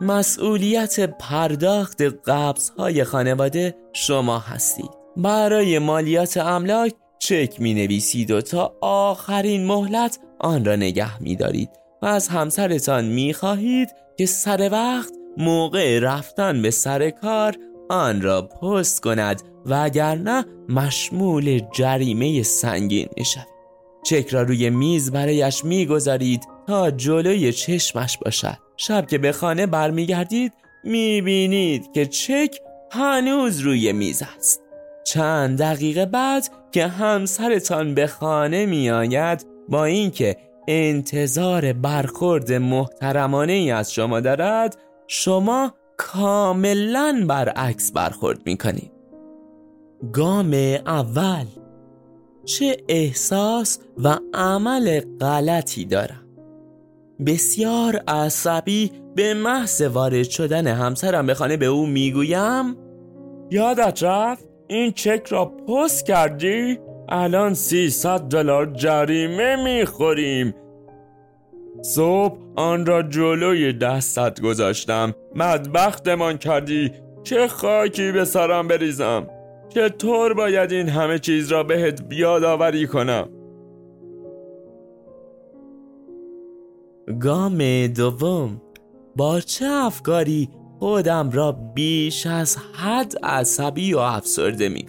مسئولیت 0.00 1.00
پرداخت 1.00 2.02
قبض 2.02 2.70
های 2.70 3.04
خانواده 3.04 3.76
شما 3.92 4.38
هستید. 4.38 4.90
برای 5.16 5.78
مالیات 5.78 6.36
املاک 6.36 6.94
چک 7.18 7.60
می 7.60 7.74
نویسید 7.74 8.30
و 8.30 8.40
تا 8.40 8.74
آخرین 8.80 9.66
مهلت 9.66 10.18
آن 10.38 10.64
را 10.64 10.76
نگه 10.76 11.22
می 11.22 11.36
دارید 11.36 11.70
و 12.02 12.06
از 12.06 12.28
همسرتان 12.28 13.04
می 13.04 13.32
خواهید 13.32 13.88
که 14.20 14.26
سر 14.26 14.68
وقت 14.72 15.12
موقع 15.36 15.98
رفتن 15.98 16.62
به 16.62 16.70
سر 16.70 17.10
کار 17.10 17.56
آن 17.90 18.22
را 18.22 18.42
پست 18.42 19.00
کند 19.00 19.42
و 19.66 19.74
اگر 19.74 20.14
نه 20.14 20.44
مشمول 20.68 21.60
جریمه 21.72 22.42
سنگین 22.42 23.08
می 23.16 23.24
شود 23.24 23.46
چک 24.04 24.28
را 24.28 24.42
روی 24.42 24.70
میز 24.70 25.10
برایش 25.10 25.64
می‌گذارید 25.64 26.48
تا 26.66 26.90
جلوی 26.90 27.52
چشمش 27.52 28.18
باشد. 28.18 28.56
شب 28.76 29.06
که 29.06 29.18
به 29.18 29.32
خانه 29.32 29.66
برمیگردید 29.66 30.52
می‌بینید 30.84 31.92
که 31.92 32.06
چک 32.06 32.56
هنوز 32.90 33.58
روی 33.58 33.92
میز 33.92 34.22
است. 34.36 34.62
چند 35.04 35.58
دقیقه 35.58 36.06
بعد 36.06 36.48
که 36.72 36.86
همسرتان 36.86 37.94
به 37.94 38.06
خانه 38.06 38.66
میآید 38.66 39.46
با 39.68 39.84
اینکه 39.84 40.36
انتظار 40.68 41.72
برخورد 41.72 42.52
محترمانه 42.52 43.52
ای 43.52 43.70
از 43.70 43.92
شما 43.92 44.20
دارد. 44.20 44.76
شما 45.06 45.74
کاملا 45.96 47.24
برعکس 47.28 47.92
برخورد 47.92 48.38
می‌کنید 48.46 48.92
گام 50.12 50.54
اول. 50.86 51.44
چه 52.44 52.76
احساس 52.88 53.78
و 53.98 54.18
عمل 54.34 55.00
غلطی 55.20 55.84
دارم؟ 55.84 56.26
بسیار 57.26 57.96
عصبی 58.08 58.92
به 59.16 59.34
محض 59.34 59.80
وارد 59.80 60.22
شدن 60.22 60.66
همسرم 60.66 61.26
به 61.26 61.34
خانه 61.34 61.56
به 61.56 61.66
او 61.66 61.86
می‌گویم 61.86 62.76
یادت 63.50 64.02
رفت؟ 64.02 64.44
این 64.68 64.92
چک 64.92 65.26
را 65.28 65.44
پست 65.44 66.06
کردی؟ 66.06 66.78
الان 67.10 67.54
300 67.54 68.20
دلار 68.20 68.66
جریمه 68.66 69.56
می‌خوریم. 69.64 70.54
صبح 71.82 72.38
آن 72.56 72.86
را 72.86 73.02
جلوی 73.02 73.72
دستت 73.72 74.40
گذاشتم. 74.40 75.14
بدبختمان 75.38 76.38
کردی. 76.38 76.92
چه 77.22 77.48
خاکی 77.48 78.12
به 78.12 78.24
سرم 78.24 78.68
بریزم. 78.68 79.26
چطور 79.68 80.34
باید 80.34 80.72
این 80.72 80.88
همه 80.88 81.18
چیز 81.18 81.52
را 81.52 81.62
بهت 81.62 82.02
بیادآوری 82.02 82.86
کنم؟ 82.86 83.28
گام 87.20 87.86
دوم. 87.86 88.62
با 89.16 89.40
چه 89.40 89.66
افکاری 89.66 90.48
خودم 90.78 91.30
را 91.30 91.52
بیش 91.52 92.26
از 92.26 92.56
حد 92.56 93.14
عصبی 93.22 93.94
و 93.94 93.98
افسرده 93.98 94.68
می 94.68 94.82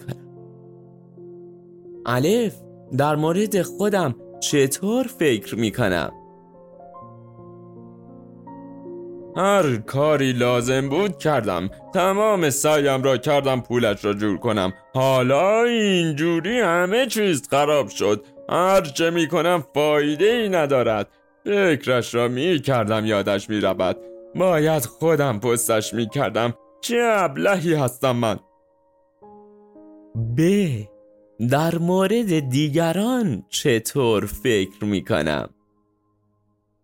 الف 2.06 2.54
در 2.98 3.16
مورد 3.16 3.62
خودم 3.62 4.14
چطور 4.40 5.06
فکر 5.18 5.56
می 5.56 5.70
کنم 5.70 6.12
هر 9.36 9.76
کاری 9.76 10.32
لازم 10.32 10.88
بود 10.88 11.18
کردم. 11.18 11.70
تمام 11.94 12.50
سعیم 12.50 13.02
را 13.02 13.16
کردم 13.16 13.60
پولش 13.60 14.04
را 14.04 14.14
جور 14.14 14.38
کنم. 14.38 14.72
حالا 14.94 15.62
اینجوری 15.62 16.60
همه 16.60 17.06
چیز 17.06 17.48
خراب 17.50 17.88
شد. 17.88 18.24
هر 18.50 18.80
چه 18.80 19.10
می 19.10 19.28
کنم 19.28 19.64
فایده 19.74 20.24
ای 20.24 20.48
ندارد. 20.48 21.08
فکرش 21.44 22.14
را 22.14 22.28
می 22.28 22.58
کردم 22.58 23.06
یادش 23.06 23.50
می 23.50 23.60
رود 23.60 23.96
باید 24.34 24.84
خودم 24.84 25.40
پستش 25.40 25.94
می 25.94 26.08
کردم 26.08 26.54
چه 26.80 26.96
ابلهی 27.16 27.74
هستم 27.74 28.16
من؟ 28.16 28.38
ب 30.36 30.40
در 31.50 31.78
مورد 31.78 32.38
دیگران 32.38 33.44
چطور 33.48 34.26
فکر 34.26 34.84
می 34.84 35.04
کنم 35.04 35.50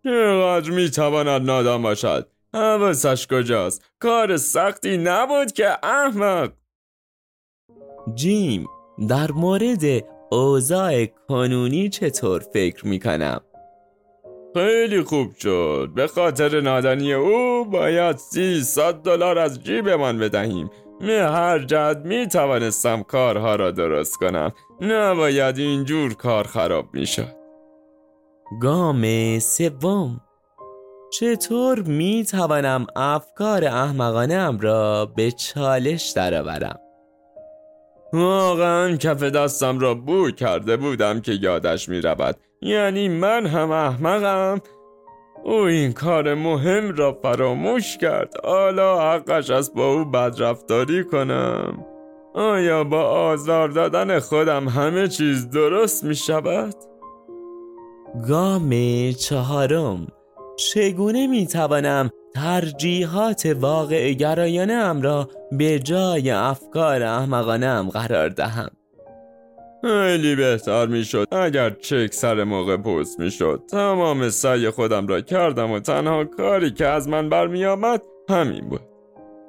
چقدر 0.05 0.71
می 0.71 0.91
تواند 0.91 1.43
نادان 1.43 1.83
باشد؟ 1.83 2.29
حواسش 2.55 3.27
کجاست؟ 3.27 3.85
کار 3.99 4.37
سختی 4.37 4.97
نبود 4.97 5.53
که 5.53 5.87
احمق! 5.87 6.53
جیم 8.15 8.67
در 9.09 9.33
مورد 9.33 10.05
اوضاع 10.31 11.07
کنونی 11.07 11.89
چطور 11.89 12.41
فکر 12.53 12.87
می 12.87 12.99
کنم 12.99 13.41
خیلی 14.55 15.03
خوب 15.03 15.35
شد. 15.39 15.91
به 15.95 16.07
خاطر 16.07 16.61
نادانی 16.61 17.13
او 17.15 17.65
باید 17.65 18.17
سیصد 18.17 18.95
دلار 18.95 19.39
از 19.39 19.65
جیبمان 19.65 20.19
بدهیم. 20.19 20.71
نه 21.01 21.31
هر 21.31 21.59
جد 21.59 22.03
می 22.05 22.27
توانستم 22.27 23.03
کارها 23.03 23.57
را 23.57 23.71
درست 23.71 24.17
کنم. 24.17 24.53
نباید 24.81 25.59
اینجور 25.59 26.15
کار 26.15 26.45
خراب 26.45 26.87
می 26.95 27.07
شد 27.07 27.39
گام 28.61 29.39
سوم. 29.39 30.21
چطور 31.11 31.83
می 31.83 32.25
توانم 32.25 32.87
افکار 32.97 33.65
احمقانه 33.65 34.35
ام 34.35 34.59
را 34.61 35.07
به 35.07 35.31
چالش 35.31 36.11
درآورم؟ 36.11 36.79
واقعا 38.13 38.97
کف 38.97 39.23
دستم 39.23 39.79
را 39.79 39.95
بو 39.95 40.31
کرده 40.31 40.77
بودم 40.77 41.21
که 41.21 41.33
یادش 41.33 41.89
می 41.89 42.01
رود 42.01 42.37
یعنی 42.63 43.09
من 43.09 43.47
هم 43.47 43.71
احمقم. 43.71 44.61
او 45.45 45.55
این 45.55 45.93
کار 45.93 46.35
مهم 46.35 46.97
را 46.97 47.19
فراموش 47.23 47.99
کرد. 47.99 48.35
حالا 48.45 49.13
حقش 49.13 49.51
است 49.51 49.75
با 49.75 49.93
او 49.93 50.05
بدرفتاری 50.05 51.05
کنم. 51.05 51.85
آیا 52.35 52.85
با 52.85 53.03
آزار 53.03 53.69
دادن 53.69 54.21
خودم 54.21 54.69
همه 54.69 55.09
چیز 55.09 55.51
درست 55.51 56.05
می 56.05 56.15
شود؟ 56.15 56.75
گام 58.29 58.73
چهارم. 59.13 60.07
چگونه 60.57 61.27
می 61.27 61.47
توانم 61.47 62.11
ترجیحات 62.35 63.57
واقع 63.61 64.13
گرایانه 64.13 64.75
را 65.03 65.29
به 65.53 65.79
جای 65.79 66.31
افکار 66.31 67.03
احمقانه 67.03 67.91
قرار 67.91 68.29
دهم؟ 68.29 68.71
خیلی 69.83 70.37
بهتر 70.37 70.87
می‌شد. 70.87 71.27
اگر 71.33 71.71
چک 71.71 72.15
سر 72.15 72.45
موقع 72.45 72.77
پست 72.77 73.21
می‌شد. 73.21 73.63
تمام 73.71 74.29
سعی 74.29 74.71
خودم 74.71 75.07
را 75.07 75.21
کردم 75.21 75.71
و 75.71 75.81
تنها 75.81 76.25
کاری 76.25 76.71
که 76.71 76.87
از 76.87 77.09
من 77.09 77.29
برمیآمد 77.29 78.03
همین 78.31 78.69
بود. 78.69 78.81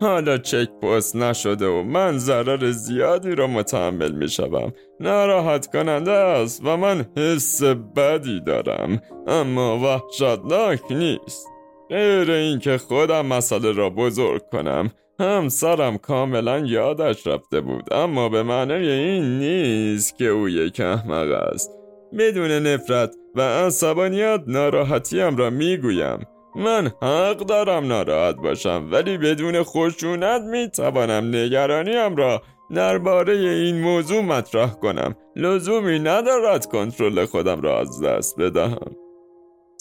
حالا 0.02 0.38
چک 0.38 0.70
پست 0.82 1.16
نشده 1.16 1.68
و 1.68 1.84
من 1.84 2.18
ضرر 2.18 2.72
زیادی 2.72 3.36
را 3.36 3.48
متحمل 3.48 4.12
می 4.12 4.30
شوم 4.30 4.74
ناراحت 5.00 5.68
کننده 5.68 6.12
است 6.12 6.62
و 6.66 6.78
من 6.78 7.06
حس 7.18 7.64
بدی 7.64 8.42
دارم. 8.42 9.02
اما 9.28 9.78
وحشتناک 9.80 10.82
نیست. 10.92 11.48
غیر 11.90 12.32
اینکه 12.32 12.78
خودم 12.78 13.26
مسئله 13.26 13.72
را 13.72 13.90
بزرگ 13.90 14.42
کنم. 14.52 14.92
همسرم 15.20 15.98
کاملا 15.98 16.60
یادش 16.60 17.28
رفته 17.28 17.62
بود 17.62 17.94
اما 17.94 18.30
به 18.30 18.44
معنی 18.44 18.88
این 18.90 19.40
نیست 19.40 20.18
که 20.18 20.26
او 20.28 20.50
یک 20.50 20.80
احمق 20.80 21.32
است. 21.32 21.72
بدون 22.20 22.52
نفرت 22.52 23.16
و 23.36 23.42
عصبانیت 23.42 24.42
ناراحتیم 24.48 25.38
را 25.38 25.50
می‌گویم. 25.50 26.20
من 26.56 26.92
حق 27.02 27.38
دارم 27.38 27.88
ناراحت 27.88 28.36
باشم 28.36 28.90
ولی 28.92 29.18
بدون 29.18 29.64
خشونت 29.64 30.42
می‌توانم 30.42 31.36
نگرانیم 31.36 32.16
را 32.16 32.42
درباره 32.76 33.34
این 33.34 33.82
موضوع 33.82 34.22
مطرح 34.22 34.74
کنم. 34.74 35.16
لزومی 35.36 36.00
ندارد 36.00 36.66
کنترل 36.66 37.26
خودم 37.26 37.62
را 37.62 37.80
از 37.80 38.02
دست 38.04 38.40
بدهم. 38.40 38.96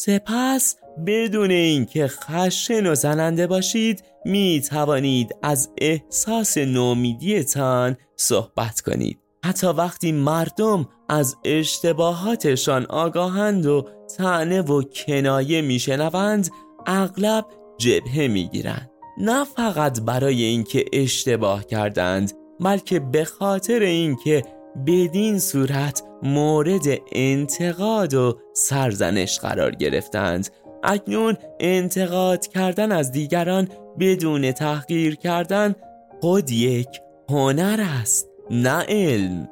سپس 0.00 0.76
بدون 1.06 1.50
اینکه 1.50 2.06
خشن 2.06 2.86
و 2.86 2.94
زننده 2.94 3.46
باشید 3.46 4.02
می 4.24 4.62
توانید 4.70 5.36
از 5.42 5.70
احساس 5.78 6.58
نومیدیتان 6.58 7.96
صحبت 8.16 8.80
کنید. 8.80 9.18
حتی 9.44 9.66
وقتی 9.66 10.12
مردم 10.12 10.88
از 11.08 11.36
اشتباهاتشان 11.44 12.86
آگاهند 12.86 13.66
و 13.66 13.88
تعنه 14.16 14.62
و 14.62 14.82
کنایه 14.82 15.62
میشنوند 15.62 16.48
اغلب 16.86 17.46
جبهه 17.78 18.28
می‌گیرند. 18.28 18.90
نه 19.18 19.44
فقط 19.44 20.00
برای 20.00 20.42
اینکه 20.42 20.84
اشتباه 20.92 21.64
کردند 21.64 22.32
بلکه 22.60 23.00
به 23.00 23.24
خاطر 23.24 23.80
اینکه 23.80 24.42
بدین 24.86 25.38
صورت 25.38 26.02
مورد 26.22 26.86
انتقاد 27.12 28.14
و 28.14 28.38
سرزنش 28.52 29.38
قرار 29.38 29.70
گرفتند. 29.70 30.48
اکنون 30.82 31.36
انتقاد 31.60 32.46
کردن 32.46 32.92
از 32.92 33.12
دیگران 33.12 33.68
بدون 33.98 34.52
تحقیر 34.52 35.16
کردن 35.16 35.74
خود 36.20 36.50
یک 36.50 36.88
هنر 37.28 37.80
است 38.00 38.28
نه 38.50 38.84
علم. 38.88 39.48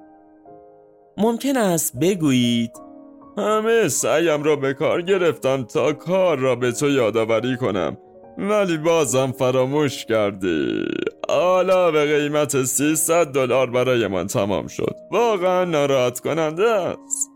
ممکن 1.16 1.57
است 1.57 1.98
بگویید 1.98 2.70
همه 3.38 3.88
سعیم 3.88 4.42
را 4.42 4.57
به 4.57 4.74
کار 4.74 5.02
گرفتم 5.02 5.64
تا 5.64 5.92
کار 5.92 6.38
را 6.38 6.57
به 6.57 6.72
تو 6.72 6.90
یادآوری 6.90 7.57
کنم 7.57 7.96
ولی 8.38 8.76
بازم 8.79 9.33
فراموش 9.33 10.05
کردی. 10.05 10.85
حالا 11.28 11.90
به 11.90 12.04
قیمت 12.04 12.62
300 12.62 13.26
دلار 13.26 13.70
برای 13.70 14.06
من 14.06 14.26
تمام 14.26 14.66
شد. 14.66 14.96
واقعا 15.10 15.64
ناراحت 15.64 16.20
کننده 16.20 16.70
است. 16.70 17.30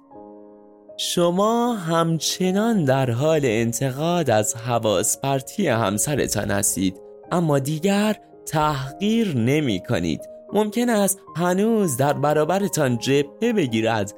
شما 0.96 1.72
همچنان 1.72 2.84
در 2.84 3.10
حال 3.10 3.40
انتقاد 3.44 4.30
از 4.30 4.56
حواس 4.56 5.20
پرتی 5.20 5.68
همسرتان 5.68 6.50
هستید 6.50 7.00
اما 7.32 7.58
دیگر 7.58 8.16
تحقیر 8.46 9.36
نمی 9.36 9.80
کنید. 9.88 10.20
ممکن 10.52 10.88
است 10.88 11.18
هنوز 11.36 11.96
در 11.96 12.12
برابرتان 12.12 12.98
جبهه 12.98 13.52
بگیرد 13.52 14.14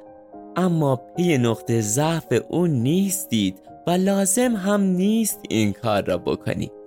اما 0.55 0.95
پی 0.95 1.37
نقطه 1.37 1.81
ضعف 1.81 2.27
او 2.49 2.67
نیستید 2.67 3.61
و 3.87 3.91
لازم 3.91 4.55
هم 4.55 4.81
نیست 4.81 5.39
این 5.49 5.73
کار 5.73 6.05
را 6.05 6.17
بکنید. 6.17 6.82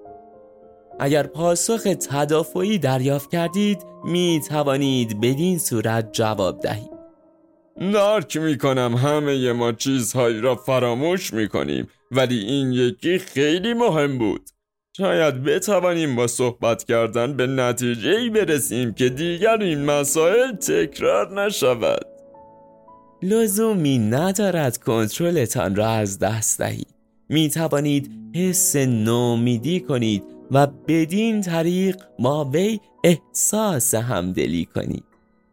اگر 1.00 1.22
پاسخ 1.22 1.82
تدافعی 2.10 2.78
دریافت 2.78 3.30
کردید 3.30 3.78
می 4.04 4.40
توانید 4.48 5.20
بدین 5.20 5.58
صورت 5.58 6.12
جواب 6.12 6.60
دهید. 6.60 6.96
درک 7.92 8.36
می 8.36 8.58
کنم 8.58 8.94
همه 8.94 9.52
ما 9.52 9.72
چیزهایی 9.72 10.40
را 10.40 10.54
فراموش 10.56 11.32
می 11.32 11.48
کنیم 11.48 11.88
ولی 12.10 12.38
این 12.38 12.72
یکی 12.72 13.18
خیلی 13.18 13.74
مهم 13.74 14.18
بود. 14.18 14.50
شاید 14.96 15.42
بتوانیم 15.42 16.16
با 16.16 16.26
صحبت 16.26 16.84
کردن 16.84 17.36
به 17.36 17.46
نتیجه 17.46 18.10
ای 18.10 18.30
برسیم 18.30 18.92
که 18.92 19.08
دیگر 19.08 19.58
این 19.62 19.84
مسائل 19.84 20.52
تکرار 20.52 21.42
نشود. 21.42 22.06
لزومی 23.22 23.98
ندارد 23.98 24.78
کنترلتان 24.78 25.76
را 25.76 25.88
از 25.88 26.18
دست 26.18 26.58
دهید. 26.58 26.94
می 27.28 27.50
توانید 27.50 28.10
حس 28.34 28.76
نومیدی 28.76 29.80
کنید 29.80 30.35
و 30.50 30.66
بدین 30.66 31.40
طریق 31.40 31.96
با 32.18 32.44
وی 32.44 32.80
احساس 33.04 33.94
همدلی 33.94 34.64
کنید 34.64 35.04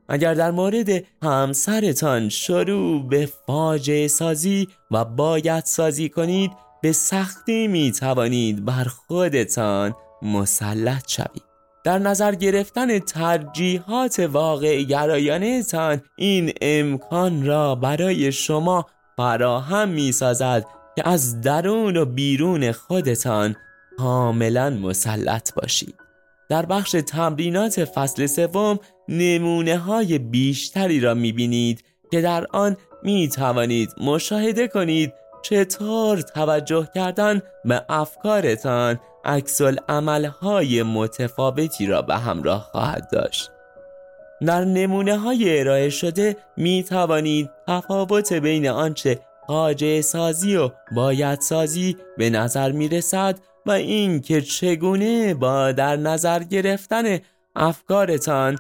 اگر 0.09 0.33
در 0.33 0.51
مورد 0.51 0.89
همسرتان 1.23 2.29
شروع 2.29 3.07
به 3.07 3.29
فاجعه 3.47 4.07
سازی 4.07 4.67
و 4.91 5.05
باید 5.05 5.65
سازی 5.65 6.09
کنید 6.09 6.51
به 6.81 6.91
سختی 6.91 7.67
می 7.67 7.91
توانید 7.91 8.65
بر 8.65 8.83
خودتان 8.83 9.95
مسلط 10.21 11.07
شوید. 11.07 11.43
در 11.83 11.99
نظر 11.99 12.35
گرفتن 12.35 12.99
ترجیحات 12.99 14.19
واقع 14.19 14.83
گرایانه 14.83 15.63
تان 15.63 16.01
این 16.15 16.53
امکان 16.61 17.45
را 17.45 17.75
برای 17.75 18.31
شما 18.31 18.85
فراهم 19.17 19.89
می 19.89 20.11
سازد 20.11 20.65
که 20.95 21.09
از 21.09 21.41
درون 21.41 21.97
و 21.97 22.05
بیرون 22.05 22.71
خودتان 22.71 23.55
کاملا 23.97 24.69
مسلط 24.69 25.53
باشید. 25.53 25.95
در 26.49 26.65
بخش 26.65 26.91
تمرینات 27.07 27.85
فصل 27.85 28.25
سوم 28.25 28.79
نمونه 29.09 29.77
های 29.77 30.19
بیشتری 30.19 30.99
را 30.99 31.13
می 31.13 31.31
بینید 31.31 31.83
که 32.11 32.21
در 32.21 32.47
آن 32.51 32.77
می 33.03 33.29
توانید 33.29 33.89
مشاهده 34.01 34.67
کنید 34.67 35.13
چطور 35.41 36.21
توجه 36.21 36.87
کردن 36.95 37.41
به 37.65 37.85
افکارتان 37.89 38.99
عکس 39.25 39.61
های 40.41 40.83
متفاوتی 40.83 41.85
را 41.85 42.01
به 42.01 42.15
همراه 42.17 42.69
خواهد 42.71 43.09
داشت. 43.11 43.51
در 44.45 44.65
نمونه 44.65 45.17
های 45.17 45.59
ارائه 45.59 45.89
شده 45.89 46.35
می 46.57 46.83
توانید 46.83 47.49
تفاوت 47.67 48.33
بین 48.33 48.67
آنچه 48.67 49.19
حاجه 49.47 50.01
سازی 50.01 50.55
و 50.55 50.69
باید 50.95 51.41
سازی 51.41 51.97
به 52.17 52.29
نظر 52.29 52.71
می 52.71 52.87
رسد 52.87 53.39
و 53.65 53.71
اینکه 53.71 54.41
چگونه 54.41 55.33
با 55.33 55.71
در 55.71 55.95
نظر 55.95 56.43
گرفتن 56.43 57.19
افکارتان 57.55 58.57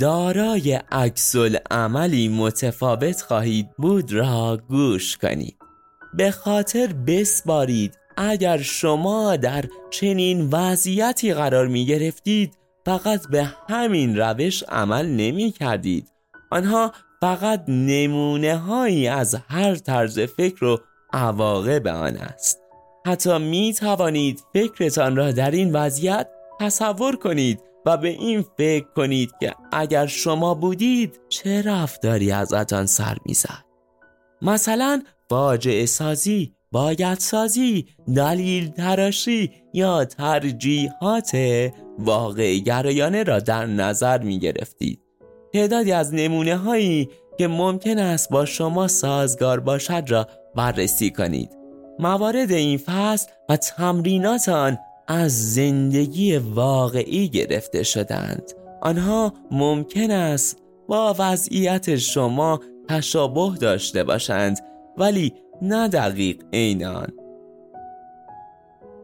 دارای 0.00 0.72
عکس 0.92 1.34
عملی 1.70 2.28
متفاوت 2.28 3.22
خواهید 3.22 3.68
بود 3.78 4.12
را 4.12 4.58
گوش 4.68 5.16
کنید. 5.16 5.56
به 6.14 6.30
خاطر 6.30 6.86
بسپارید 7.06 7.98
اگر 8.16 8.58
شما 8.58 9.36
در 9.36 9.64
چنین 9.90 10.48
وضعیتی 10.52 11.34
قرار 11.34 11.66
می 11.66 11.86
گرفتید 11.86 12.54
فقط 12.84 13.28
به 13.28 13.48
همین 13.68 14.16
روش 14.18 14.62
عمل 14.62 15.06
نمی 15.06 15.50
کردید 15.50 16.08
آنها 16.50 16.92
فقط 17.20 17.64
نمونه 17.68 18.56
هایی 18.56 19.08
از 19.08 19.34
هر 19.48 19.74
طرز 19.74 20.20
فکر 20.20 20.64
و 20.64 20.78
عواقب 21.12 21.86
آن 21.86 22.16
است. 22.16 22.61
حتی 23.06 23.38
می 23.38 23.74
توانید 23.74 24.44
فکرتان 24.52 25.16
را 25.16 25.32
در 25.32 25.50
این 25.50 25.72
وضعیت 25.72 26.28
تصور 26.60 27.16
کنید 27.16 27.60
و 27.86 27.96
به 27.96 28.08
این 28.08 28.44
فکر 28.56 28.86
کنید 28.96 29.30
که 29.40 29.54
اگر 29.72 30.06
شما 30.06 30.54
بودید 30.54 31.20
چه 31.28 31.62
رفتاری 31.62 32.32
ازتان 32.32 32.86
سر 32.86 33.16
می‌زد. 33.26 33.64
مثلا 34.42 35.02
فاجعه 35.28 35.86
سازی 35.86 36.54
باید 36.72 37.18
سازی 37.18 37.86
دلیل 38.16 38.68
تراشی 38.68 39.50
یا 39.72 40.04
ترجیحات 40.04 41.36
واقع 41.98 42.58
گرایانه 42.58 43.22
را 43.22 43.38
در 43.38 43.66
نظر 43.66 44.22
می 44.22 44.38
گرفتید 44.38 45.00
تعدادی 45.52 45.92
از 45.92 46.14
نمونه 46.14 46.56
هایی 46.56 47.08
که 47.38 47.48
ممکن 47.48 47.98
است 47.98 48.30
با 48.30 48.44
شما 48.44 48.88
سازگار 48.88 49.60
باشد 49.60 50.04
را 50.08 50.26
بررسی 50.54 51.10
کنید. 51.10 51.61
موارد 52.02 52.52
این 52.52 52.78
فصل 52.78 53.30
و 53.48 53.56
تمرینات 53.56 54.48
آن 54.48 54.78
از 55.08 55.54
زندگی 55.54 56.36
واقعی 56.36 57.28
گرفته 57.28 57.82
شدند. 57.82 58.52
آنها 58.80 59.32
ممکن 59.50 60.10
است 60.10 60.58
با 60.88 61.14
وضعیت 61.18 61.96
شما 61.96 62.60
تشابه 62.88 63.58
داشته 63.60 64.04
باشند 64.04 64.60
ولی 64.98 65.32
نه 65.62 65.88
دقیق 65.88 66.36
عین 66.52 66.84
آن. 66.84 67.12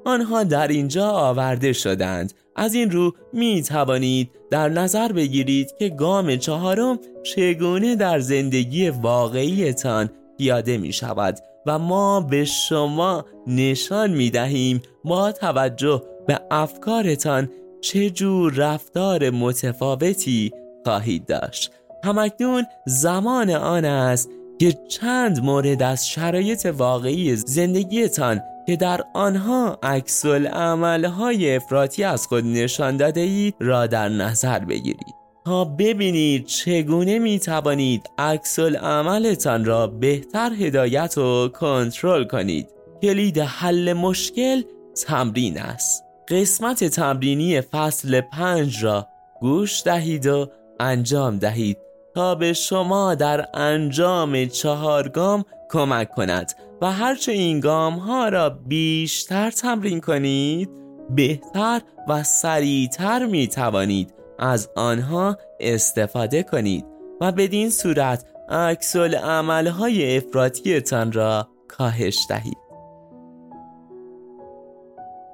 آنها 0.05 0.45
در 0.45 0.69
اینجا 0.69 1.11
آورده 1.11 1.73
شدند. 1.73 2.33
از 2.57 2.75
این 2.75 2.91
رو 2.91 3.13
می 3.33 3.63
توانید 3.63 4.31
در 4.51 4.69
نظر 4.69 5.13
بگیرید 5.13 5.75
که 5.79 5.89
گام 5.89 6.37
چهارم 6.37 6.99
چگونه 7.23 7.97
در 7.97 8.21
زندگی 8.21 8.91
واقعیتان 8.91 10.11
پیاده 10.39 10.79
می 10.79 10.93
شود. 10.93 11.39
و 11.69 11.79
ما 11.79 12.21
به 12.21 12.45
شما 12.45 13.25
نشان 13.47 14.11
می 14.11 14.31
دهیم 14.31 14.83
با 15.05 15.33
توجه 15.33 16.03
به 16.27 16.41
افکارتان 16.51 17.51
چه 17.81 18.11
جور 18.11 18.53
رفتار 18.57 19.31
متفاوتی 19.31 20.53
خواهید 20.85 21.27
داشت. 21.27 21.73
همکنون 22.05 22.65
زمان 22.87 23.51
آن 23.51 23.85
است 23.85 24.31
که 24.59 24.73
چند 24.89 25.45
مورد 25.45 25.83
از 25.83 26.09
شرایط 26.09 26.67
واقعی 26.67 27.37
زندگیتان 27.37 28.41
که 28.67 28.77
در 28.77 29.05
آنها 29.15 29.79
عکس 29.83 30.27
های 30.27 31.57
افراطی 31.57 32.05
از 32.05 32.27
خود 32.27 32.45
نشان 32.45 32.97
داده 32.97 33.21
اید 33.21 33.55
را 33.61 33.87
در 33.87 34.09
نظر 34.09 34.59
بگیرید. 34.59 35.18
تا 35.49 35.65
ببینید 35.65 36.47
چگونه 36.47 37.19
می 37.19 37.39
توانید 37.39 38.11
عکس 38.19 38.59
عملتان 38.59 39.65
را 39.65 39.87
بهتر 39.87 40.53
هدایت 40.53 41.19
و 41.19 41.49
کنترل 41.49 42.25
کنید. 42.25 42.69
کلید 43.03 43.39
حل 43.39 43.93
مشکل 43.93 44.63
تمرین 45.07 45.59
است. 45.59 46.05
قسمت 46.29 46.85
تمرینی 46.85 47.61
فصل 47.61 48.21
پنج 48.21 48.85
را 48.85 49.07
گوش 49.41 49.83
دهید 49.83 50.27
و 50.27 50.51
انجام 50.81 51.39
دهید 51.39 51.79
تا 52.15 52.35
به 52.35 52.53
شما 52.53 53.15
در 53.15 53.49
انجام 53.55 54.47
چهار 54.47 55.09
گام 55.09 55.45
کمک 55.71 56.11
کند 56.11 56.53
و 56.81 56.93
هرچه 56.93 57.33
این 57.33 57.61
گام 57.61 57.95
ها 57.95 58.29
را 58.29 58.51
بیشتر 58.51 59.51
تمرین 59.51 60.01
کنید 60.01 60.71
بهتر 61.11 61.81
و 62.09 62.23
سریعتر 62.23 63.27
می 63.27 63.49
توانید 63.49 64.18
از 64.39 64.69
آنها 64.77 65.39
استفاده 65.61 66.43
کنید 66.43 66.87
و 67.21 67.33
بدین 67.33 67.71
صورت 67.71 68.25
عکس 68.49 68.97
های 68.97 70.17
افراطیتان 70.17 71.13
را 71.13 71.49
کاهش 71.69 72.27
دهید. 72.29 72.59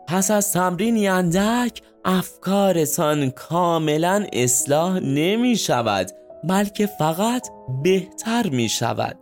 پس 0.08 0.30
از 0.30 0.52
تمرینی 0.52 1.08
اندک 1.08 1.82
افکارتان 2.04 3.30
کاملا 3.30 4.26
اصلاح 4.32 4.98
نمی 4.98 5.56
شود 5.56 6.10
بلکه 6.44 6.86
فقط 6.86 7.48
بهتر 7.82 8.48
می 8.48 8.68
شود 8.68 9.16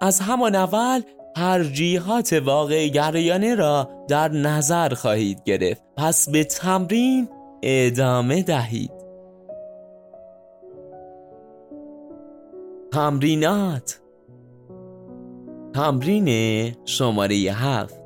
از 0.00 0.20
همان 0.20 0.54
اول 0.54 1.00
ترجیحات 1.36 2.32
واقع 2.32 2.88
گرایانه 2.88 3.54
را 3.54 3.90
در 4.08 4.28
نظر 4.28 4.94
خواهید 4.94 5.42
گرفت. 5.44 5.82
پس 5.96 6.28
به 6.28 6.44
تمرین 6.44 7.28
ادامه 7.68 8.42
دهید. 8.42 8.90
تمرینات. 12.92 14.00
تمرین 15.74 16.28
شماره 16.84 17.36
هفت. 17.36 18.00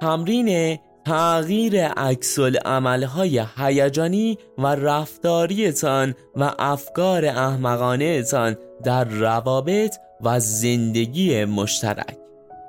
تمرین 0.00 0.78
تغییر 1.04 1.88
عکس 1.88 2.38
عملهای 2.64 3.44
هیجانی 3.56 4.38
و 4.58 4.66
رفتاریتان 4.66 6.14
و 6.36 6.50
افکار 6.58 7.24
احمقانه 7.24 8.22
تان 8.22 8.56
در 8.84 9.04
روابط 9.04 9.96
و 10.20 10.40
زندگی 10.40 11.44
مشترک. 11.44 12.23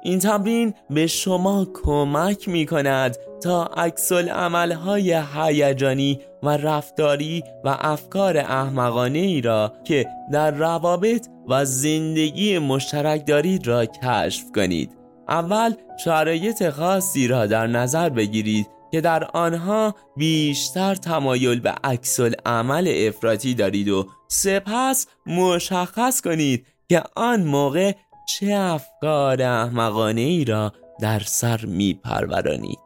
این 0.05 0.19
تمرین 0.19 0.73
به 0.89 1.07
شما 1.07 1.67
کمک 1.83 2.49
می 2.49 2.65
کند 2.65 3.17
تا 3.43 3.65
عکس 3.65 4.11
عملهای 4.11 5.23
هیجانی 5.35 6.19
و 6.43 6.49
رفتاری 6.49 7.43
و 7.63 7.77
افکار 7.79 8.37
احمقانه 8.37 9.19
ای 9.19 9.41
را 9.41 9.73
که 9.83 10.05
در 10.31 10.51
روابط 10.51 11.27
و 11.47 11.65
زندگی 11.65 12.59
مشترک 12.59 13.27
دارید 13.27 13.67
را 13.67 13.85
کشف 13.85 14.43
کنید. 14.55 14.91
اول 15.29 15.73
شرایط 16.03 16.69
خاصی 16.69 17.27
را 17.27 17.45
در 17.45 17.67
نظر 17.67 18.09
بگیرید 18.09 18.67
که 18.91 19.01
در 19.01 19.23
آنها 19.23 19.95
بیشتر 20.17 20.95
تمایل 20.95 21.59
به 21.59 21.73
عکس 21.83 22.19
عمل 22.45 23.07
افراطی 23.07 23.53
دارید 23.53 23.89
و 23.89 24.07
سپس 24.27 25.07
مشخص 25.25 26.21
کنید 26.21 26.65
که 26.89 27.03
آن 27.15 27.43
موقع 27.43 27.93
چه 28.25 28.53
افکار 28.53 29.41
احمقانه 29.41 30.21
ای 30.21 30.45
را 30.45 30.73
در 30.99 31.19
سر 31.19 31.65
می 31.65 31.93
پرورانید 31.93 32.79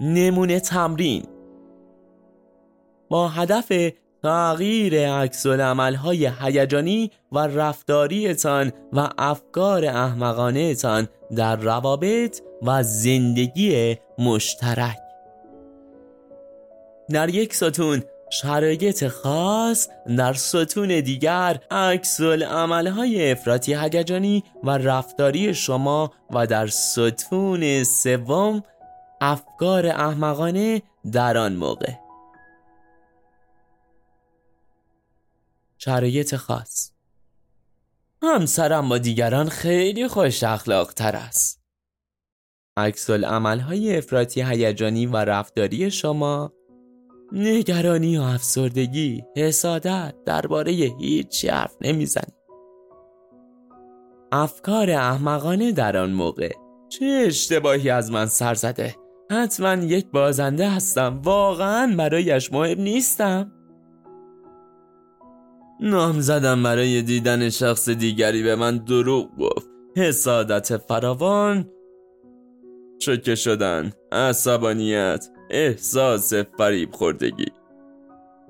نمونه 0.00 0.60
تمرین 0.60 1.24
با 3.08 3.28
هدف 3.28 3.72
تغییر 4.22 5.08
عکس 5.08 5.46
های 5.46 6.30
هیجانی 6.40 7.10
و 7.32 7.38
رفتاریتان 7.38 8.72
و 8.92 9.08
افکار 9.18 9.84
احمقانهتان 9.84 11.08
در 11.36 11.56
روابط 11.56 12.40
و 12.62 12.82
زندگی 12.82 13.96
مشترک. 14.18 14.98
در 17.10 17.28
یک 17.28 17.54
ستون 17.54 18.02
شرایط 18.32 19.08
خاص 19.08 19.88
در 20.16 20.32
ستون 20.32 21.00
دیگر 21.00 21.60
عکس 21.70 22.20
های 22.20 23.32
افراطی 23.32 23.74
هیجانی 23.74 24.44
و 24.64 24.70
رفتاری 24.70 25.54
شما 25.54 26.12
و 26.30 26.46
در 26.46 26.66
ستون 26.66 27.84
سوم 27.84 28.62
افکار 29.20 29.86
احمقانه 29.86 30.82
در 31.12 31.36
آن 31.36 31.56
موقع. 31.56 31.92
شرایط 35.78 36.36
خاص. 36.36 36.92
همسرم 38.22 38.88
با 38.88 38.98
دیگران 38.98 39.48
خیلی 39.48 40.08
خوش 40.08 40.42
اخلاق 40.42 40.92
تر 40.92 41.16
است. 41.16 41.62
عکس 42.76 43.10
های 43.10 43.96
افراطی 43.98 44.42
هیجانی 44.42 45.06
و 45.06 45.16
رفتاری 45.16 45.90
شما 45.90 46.52
نگرانی 47.32 48.18
و 48.18 48.22
افسردگی 48.22 49.24
حسادت 49.36 50.14
درباره 50.26 50.72
هیچ 50.72 51.44
حرف 51.44 51.76
نمی‌زنی. 51.80 52.32
افکار 54.32 54.90
احمقانه 54.90 55.72
در 55.72 55.96
آن 55.96 56.12
موقع. 56.12 56.52
چه 56.88 57.24
اشتباهی 57.26 57.90
از 57.90 58.10
من 58.10 58.26
سر 58.26 58.54
زده. 58.54 58.96
حتما 59.30 59.74
یک 59.74 60.06
بازنده 60.10 60.68
هستم. 60.68 61.20
واقعا 61.24 61.94
برایش 61.98 62.52
مهم 62.52 62.80
نیستم. 62.80 63.52
نام 65.80 66.20
زدم 66.20 66.62
برای 66.62 67.02
دیدن 67.02 67.50
شخص 67.50 67.88
دیگری. 67.88 68.42
به 68.42 68.56
من 68.56 68.78
دروغ 68.78 69.28
گفت. 69.38 69.68
حسادت 69.96 70.76
فراوان. 70.76 71.70
چکه 72.98 73.34
شدن. 73.34 73.92
عصبانیت. 74.12 75.28
احساس 75.52 76.34
فریب 76.34 76.92
خوردگی. 76.92 77.46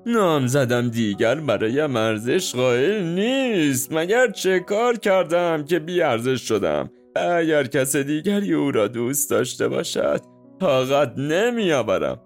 نام 0.05 0.47
زدم 0.47 0.89
دیگر 0.89 1.35
برای 1.35 1.79
ارزش 1.79 2.55
قائل 2.55 3.03
نیست. 3.03 3.93
مگر 3.93 4.31
چه 4.31 4.59
کار 4.59 4.97
کردم 4.97 5.65
که 5.65 5.79
بی 5.79 6.01
ارزش 6.01 6.41
شدم؟ 6.41 6.89
اگر 7.15 7.63
کس 7.63 7.95
دیگری 7.95 8.53
او 8.53 8.71
را 8.71 8.87
دوست 8.87 9.29
داشته 9.29 9.67
باشد 9.67 10.21
طاقت 10.59 11.17
نمیآورم. 11.17 12.19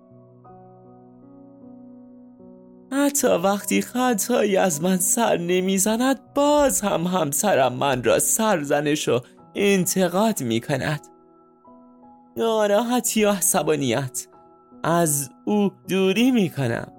حتی 2.91 3.27
وقتی 3.27 3.81
خطایی 3.81 4.57
از 4.57 4.83
من 4.83 4.97
سر 4.97 5.37
نمی‌زند 5.37 6.33
باز 6.33 6.81
هم 6.81 7.01
همسرم 7.01 7.73
من 7.73 8.03
را 8.03 8.19
سرزنش 8.19 9.09
و 9.09 9.21
انتقاد 9.55 10.41
می 10.41 10.61
کند 10.61 11.01
ناراحتی 12.37 13.25
و 13.25 13.29
عصبانیت. 13.31 14.27
از 14.87 15.29
او 15.45 15.71
دوری 15.87 16.31
می 16.31 16.49
کنم 16.49 16.91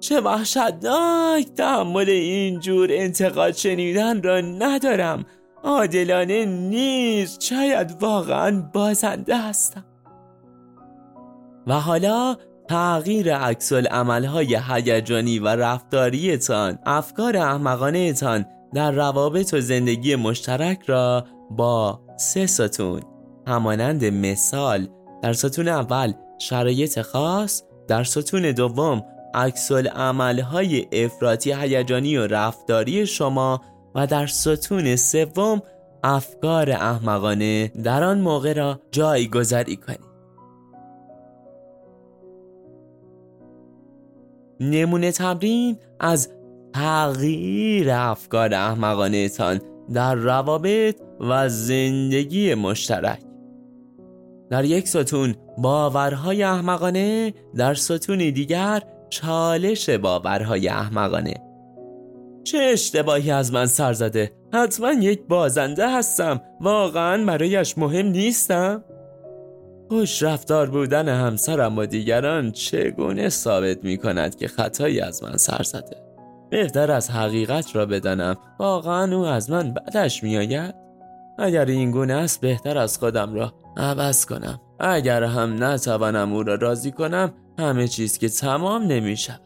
چه 0.00 0.20
وحشتناک 0.20 1.46
تحمل 1.56 2.08
اینجور 2.08 2.88
انتقاد 2.92 3.54
شنیدن 3.54 4.22
را 4.22 4.40
ندارم. 4.40 5.24
عادلانه 5.64 6.44
نیست 6.44 7.40
شاید 7.40 7.96
واقعا 8.00 8.70
بازنده 8.72 9.38
هستم. 9.38 9.84
و 11.66 11.80
حالا 11.80 12.36
تغییر 12.68 13.36
عکس 13.36 13.72
های 13.72 14.58
هیجانی 14.68 15.38
و 15.38 15.48
رفتاریتان 15.48 16.78
افکار 16.86 17.36
احمقانه 17.36 18.12
تان 18.12 18.44
در 18.74 18.90
روابط 18.90 19.54
و 19.54 19.60
زندگی 19.60 20.16
مشترک 20.16 20.82
را 20.86 21.24
با 21.50 22.00
سه 22.16 22.46
ستون 22.46 23.00
همانند 23.46 24.04
مثال 24.04 24.88
در 25.22 25.32
ستون 25.32 25.68
اول 25.68 26.12
شرایط 26.42 27.00
خاص 27.00 27.62
در 27.88 28.04
ستون 28.04 28.52
دوم 28.52 29.02
عکس 29.34 29.72
های 29.72 30.86
افراطی 30.92 31.52
هیجانی 31.52 32.16
و 32.16 32.26
رفتاری 32.26 33.06
شما 33.06 33.60
و 33.94 34.06
در 34.06 34.26
ستون 34.26 34.96
سوم 34.96 35.62
افکار 36.04 36.70
احمقانه 36.70 37.68
در 37.68 38.02
آن 38.02 38.20
موقع 38.20 38.52
را 38.52 38.80
جایگذاری 38.90 39.76
کنید. 39.76 40.12
نمونه 44.60 45.12
تمرین 45.12 45.78
از 46.00 46.28
تغییر 46.74 47.90
افکار 47.90 48.54
احمقانه 48.54 49.28
تان 49.28 49.60
در 49.92 50.14
روابط 50.14 50.96
و 51.20 51.48
زندگی 51.48 52.54
مشترک. 52.54 53.31
در 54.52 54.64
یک 54.64 54.88
ستون 54.88 55.34
باورهای 55.58 56.42
احمقانه 56.42 57.34
در 57.56 57.74
ستونی 57.74 58.32
دیگر 58.32 58.82
چالش 59.10 59.90
باورهای 59.90 60.68
احمقانه. 60.68 61.34
چه 62.44 62.58
اشتباهی 62.58 63.30
از 63.30 63.52
من 63.52 63.66
سر 63.66 63.92
زده؟ 63.92 64.32
حتما 64.52 64.92
یک 64.92 65.22
بازنده 65.28 65.96
هستم. 65.96 66.40
واقعا 66.60 67.24
برایش 67.24 67.78
مهم 67.78 68.06
نیستم. 68.06 68.84
خوش 69.88 70.22
رفتار 70.22 70.70
بودن 70.70 71.08
همسرم 71.08 71.74
با 71.74 71.86
دیگران 71.86 72.52
چگونه 72.52 73.28
ثابت 73.28 73.84
می 73.84 73.96
کند 73.96 74.36
که 74.36 74.48
خطایی 74.48 75.00
از 75.00 75.22
من 75.22 75.36
سر 75.36 75.62
زده؟ 75.62 75.96
بهتر 76.50 76.90
از 76.90 77.10
حقیقت 77.10 77.76
را 77.76 77.86
بدانم. 77.86 78.36
واقعا 78.58 79.16
او 79.16 79.24
از 79.24 79.50
من 79.50 79.74
بدش 79.74 80.22
می 80.22 80.36
آید. 80.36 80.74
اگر 81.38 81.64
این 81.64 81.90
گونه 81.90 82.14
است 82.14 82.40
بهتر 82.40 82.78
از 82.78 82.98
خودم 82.98 83.34
را 83.34 83.61
عوض 83.76 84.26
کنم. 84.26 84.60
اگر 84.80 85.22
هم 85.22 85.64
نتوانم 85.64 86.32
او 86.32 86.42
را 86.42 86.54
راضی 86.54 86.90
کنم 86.90 87.34
همه 87.58 87.88
چیز 87.88 88.18
که 88.18 88.28
تمام 88.28 88.82
نمی 88.82 89.16
شود 89.16 89.40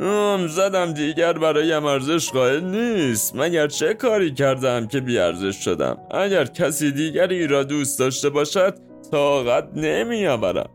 ام 0.00 0.46
زدم 0.46 0.92
دیگر 0.92 1.32
برایم 1.32 1.84
ارزش 1.84 2.30
قائل 2.30 2.64
نیست. 2.64 3.36
مگر 3.36 3.66
چه 3.66 3.94
کاری 3.94 4.34
کردم 4.34 4.86
که 4.86 5.00
بیارزش 5.00 5.64
شدم؟ 5.64 5.98
اگر 6.10 6.44
کسی 6.44 6.92
دیگری 6.92 7.46
را 7.46 7.62
دوست 7.62 7.98
داشته 7.98 8.30
باشد 8.30 8.74
طاقت 9.10 9.68
نمیآورم. 9.74 10.70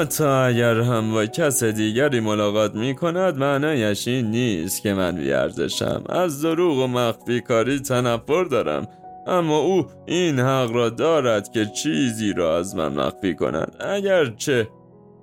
حتی 0.00 0.24
اگر 0.24 0.80
هم 0.80 1.12
با 1.12 1.26
کس 1.26 1.64
دیگری 1.64 2.20
ملاقات 2.20 2.74
می 2.74 2.94
کند 2.94 3.38
معنایش 3.38 4.08
این 4.08 4.30
نیست 4.30 4.82
که 4.82 4.94
من 4.94 5.16
بیارزشم. 5.16 6.04
از 6.08 6.42
دروغ 6.42 6.78
و 6.78 6.86
مخفی 6.86 7.40
کاری 7.40 7.80
تنفر 7.80 8.44
دارم. 8.44 8.88
اما 9.26 9.58
او 9.58 9.86
این 10.06 10.40
حق 10.40 10.70
را 10.72 10.90
دارد 10.90 11.52
که 11.52 11.66
چیزی 11.66 12.32
را 12.32 12.58
از 12.58 12.76
من 12.76 12.88
مخفی 12.88 13.34
کند. 13.34 13.76
اگرچه 13.80 14.68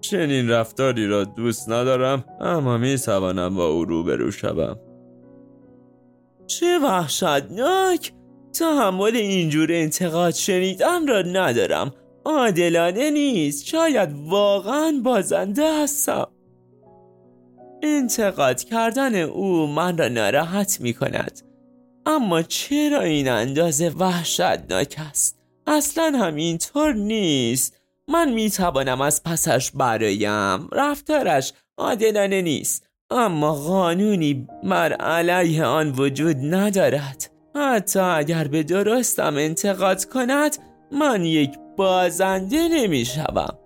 چنین 0.02 0.50
رفتاری 0.50 1.08
را 1.08 1.24
دوست 1.24 1.70
ندارم 1.70 2.26
اما 2.40 2.78
می 2.78 2.98
توانم 2.98 3.56
با 3.56 3.66
او 3.68 3.86
روبرو 3.86 4.32
شوم. 4.32 4.80
چه 6.48 6.80
وحشتناک! 6.80 8.14
تحمل 8.54 9.16
اینجور 9.16 9.72
انتقاد 9.72 10.34
شنیدن 10.34 11.08
را 11.08 11.22
ندارم. 11.22 11.92
عادلانه 12.26 13.10
نیست. 13.10 13.66
شاید 13.66 14.10
واقعا 14.26 15.02
بازنده 15.04 15.84
هستم. 15.84 16.28
انتقاد 17.84 18.64
کردن 18.64 19.16
او 19.16 19.68
من 19.68 19.98
را 19.98 20.08
ناراحت 20.08 20.82
می 20.82 20.94
کند. 20.94 21.51
اما 22.06 22.42
چرا 22.42 23.02
این 23.02 23.30
اندازه 23.30 23.90
وحشتناک 23.90 24.96
است؟ 25.10 25.38
اصلا 25.68 26.12
همینطور 26.20 26.94
نیست. 26.94 27.78
من 28.08 28.34
می 28.34 28.50
توانم 28.50 29.02
از 29.02 29.24
پسش 29.24 29.72
برایم. 29.72 30.68
رفتارش 30.72 31.54
عادلانه 31.78 32.42
نیست. 32.42 32.88
اما 33.10 33.54
قانونی 33.54 34.48
بر 34.64 34.94
علیه 34.94 35.66
آن 35.66 35.90
وجود 35.98 36.38
ندارد. 36.42 37.32
حتی 37.56 38.00
اگر 38.00 38.48
به 38.48 38.64
درستم 38.64 39.36
انتقاد 39.36 40.06
کند 40.06 40.58
من 40.92 41.26
یک 41.26 41.52
بازنده 41.78 42.68
نمی 42.68 43.06
شوم 43.06 43.58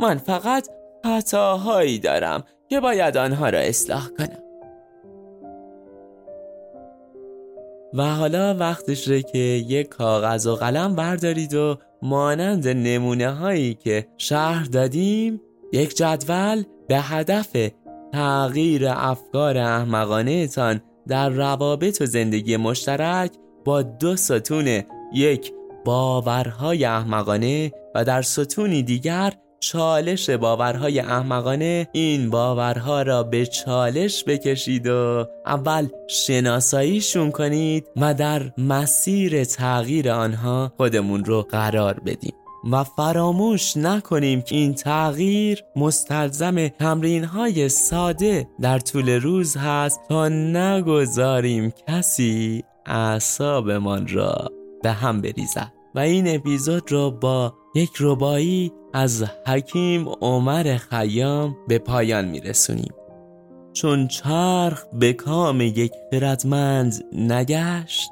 من 0.00 0.18
فقط 0.18 0.68
خطاهایی 1.04 1.98
دارم 1.98 2.44
که 2.68 2.80
باید 2.80 3.16
آنها 3.16 3.48
را 3.48 3.58
اصلاح 3.58 4.08
کنم. 4.08 4.47
و 7.94 8.14
حالا 8.14 8.54
وقتشه 8.54 9.22
که 9.22 9.38
یک 9.38 9.88
کاغذ 9.88 10.46
و 10.46 10.54
قلم 10.54 10.94
بردارید 10.94 11.54
و 11.54 11.78
مانند 12.02 12.68
نمونه 12.68 13.30
هایی 13.30 13.74
که 13.74 14.06
شهر 14.18 14.64
دادیم 14.64 15.40
یک 15.72 15.96
جدول 15.96 16.64
به 16.88 17.00
هدف 17.00 17.56
تغییر 18.12 18.88
افکار 18.88 19.58
احمقانه 19.58 20.46
تان 20.46 20.80
در 21.08 21.28
روابط 21.28 22.00
و 22.00 22.06
زندگی 22.06 22.56
مشترک 22.56 23.32
با 23.64 23.82
دو 23.82 24.16
ستون 24.16 24.82
یک 25.14 25.52
باورهای 25.84 26.84
احمقانه 26.84 27.72
و 27.94 28.04
در 28.04 28.22
ستونی 28.22 28.82
دیگر 28.82 29.32
چالش 29.60 30.30
باورهای 30.30 31.00
احمقانه 31.00 31.88
این 31.92 32.30
باورها 32.30 33.02
را 33.02 33.22
به 33.22 33.46
چالش 33.46 34.24
بکشید 34.24 34.86
و 34.86 35.26
اول 35.46 35.88
شناساییشون 36.08 37.30
کنید 37.30 37.86
و 37.96 38.14
در 38.14 38.52
مسیر 38.58 39.44
تغییر 39.44 40.10
آنها 40.10 40.72
خودمون 40.76 41.24
رو 41.24 41.42
قرار 41.42 42.00
بدیم 42.06 42.34
و 42.70 42.84
فراموش 42.84 43.76
نکنیم 43.76 44.42
که 44.42 44.56
این 44.56 44.74
تغییر 44.74 45.64
مستلزم 45.76 46.68
تمرین 46.68 47.24
های 47.24 47.68
ساده 47.68 48.48
در 48.60 48.78
طول 48.78 49.08
روز 49.10 49.56
هست 49.56 50.00
تا 50.08 50.28
نگذاریم 50.28 51.72
کسی 51.88 52.64
اعصابمان 52.86 54.08
را 54.08 54.48
به 54.82 54.92
هم 54.92 55.20
بریزد. 55.20 55.72
و 55.94 55.98
این 55.98 56.34
اپیزود 56.34 56.92
را 56.92 57.10
با 57.10 57.54
یک 57.74 57.90
ربایی 58.00 58.72
از 58.92 59.24
حکیم 59.46 60.08
عمر 60.08 60.76
خیام 60.76 61.56
به 61.68 61.78
پایان 61.78 62.24
میرسونیم. 62.24 62.94
چون 63.72 64.08
چرخ 64.08 64.84
به 64.92 65.12
کام 65.12 65.60
یک 65.60 65.92
خردمند 66.12 67.04
نگشت 67.12 68.10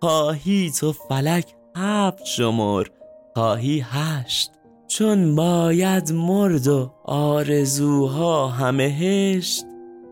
خواهی 0.00 0.70
تو 0.70 0.92
فلک 0.92 1.54
هفت 1.76 2.24
شمر 2.24 2.86
خواهی 3.34 3.84
هشت. 3.86 4.50
چون 4.86 5.34
باید 5.34 6.12
مرد 6.12 6.68
و 6.68 6.90
آرزوها 7.04 8.48
همه 8.48 8.82
هشت 8.82 9.64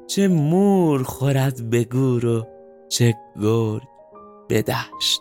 چه 0.07 0.29
مور 0.29 1.03
خورد 1.03 1.71
به 1.71 1.85
گور 1.85 2.27
و 2.27 2.47
چه 2.89 3.15
گرگ 3.43 3.83
به 4.49 4.63
دشت. 4.63 5.21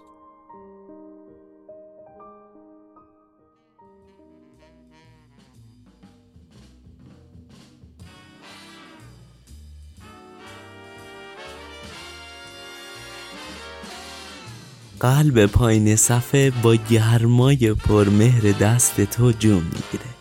قلب 15.02 15.46
پایین 15.46 15.96
صفحه 15.96 16.52
با 16.64 16.76
گرمای 16.76 17.74
پرمهر 17.74 18.52
دست 18.52 19.02
تو 19.02 19.32
جون 19.32 19.64
می‌گیره. 19.64 20.12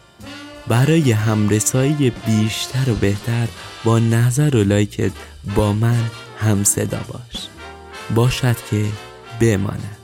برای 0.69 1.13
همرسایی 1.13 2.13
بیشتر 2.27 2.91
و 2.91 2.95
بهتر 2.95 3.49
با 3.85 3.99
نظر 3.99 4.57
و 4.57 4.65
لایکت 4.65 5.13
با 5.55 5.73
من 5.73 6.11
هم 6.39 6.65
صدا 6.65 7.01
باش. 7.09 7.49
باشد 8.15 8.57
که 8.71 8.85
بماند. 9.41 10.00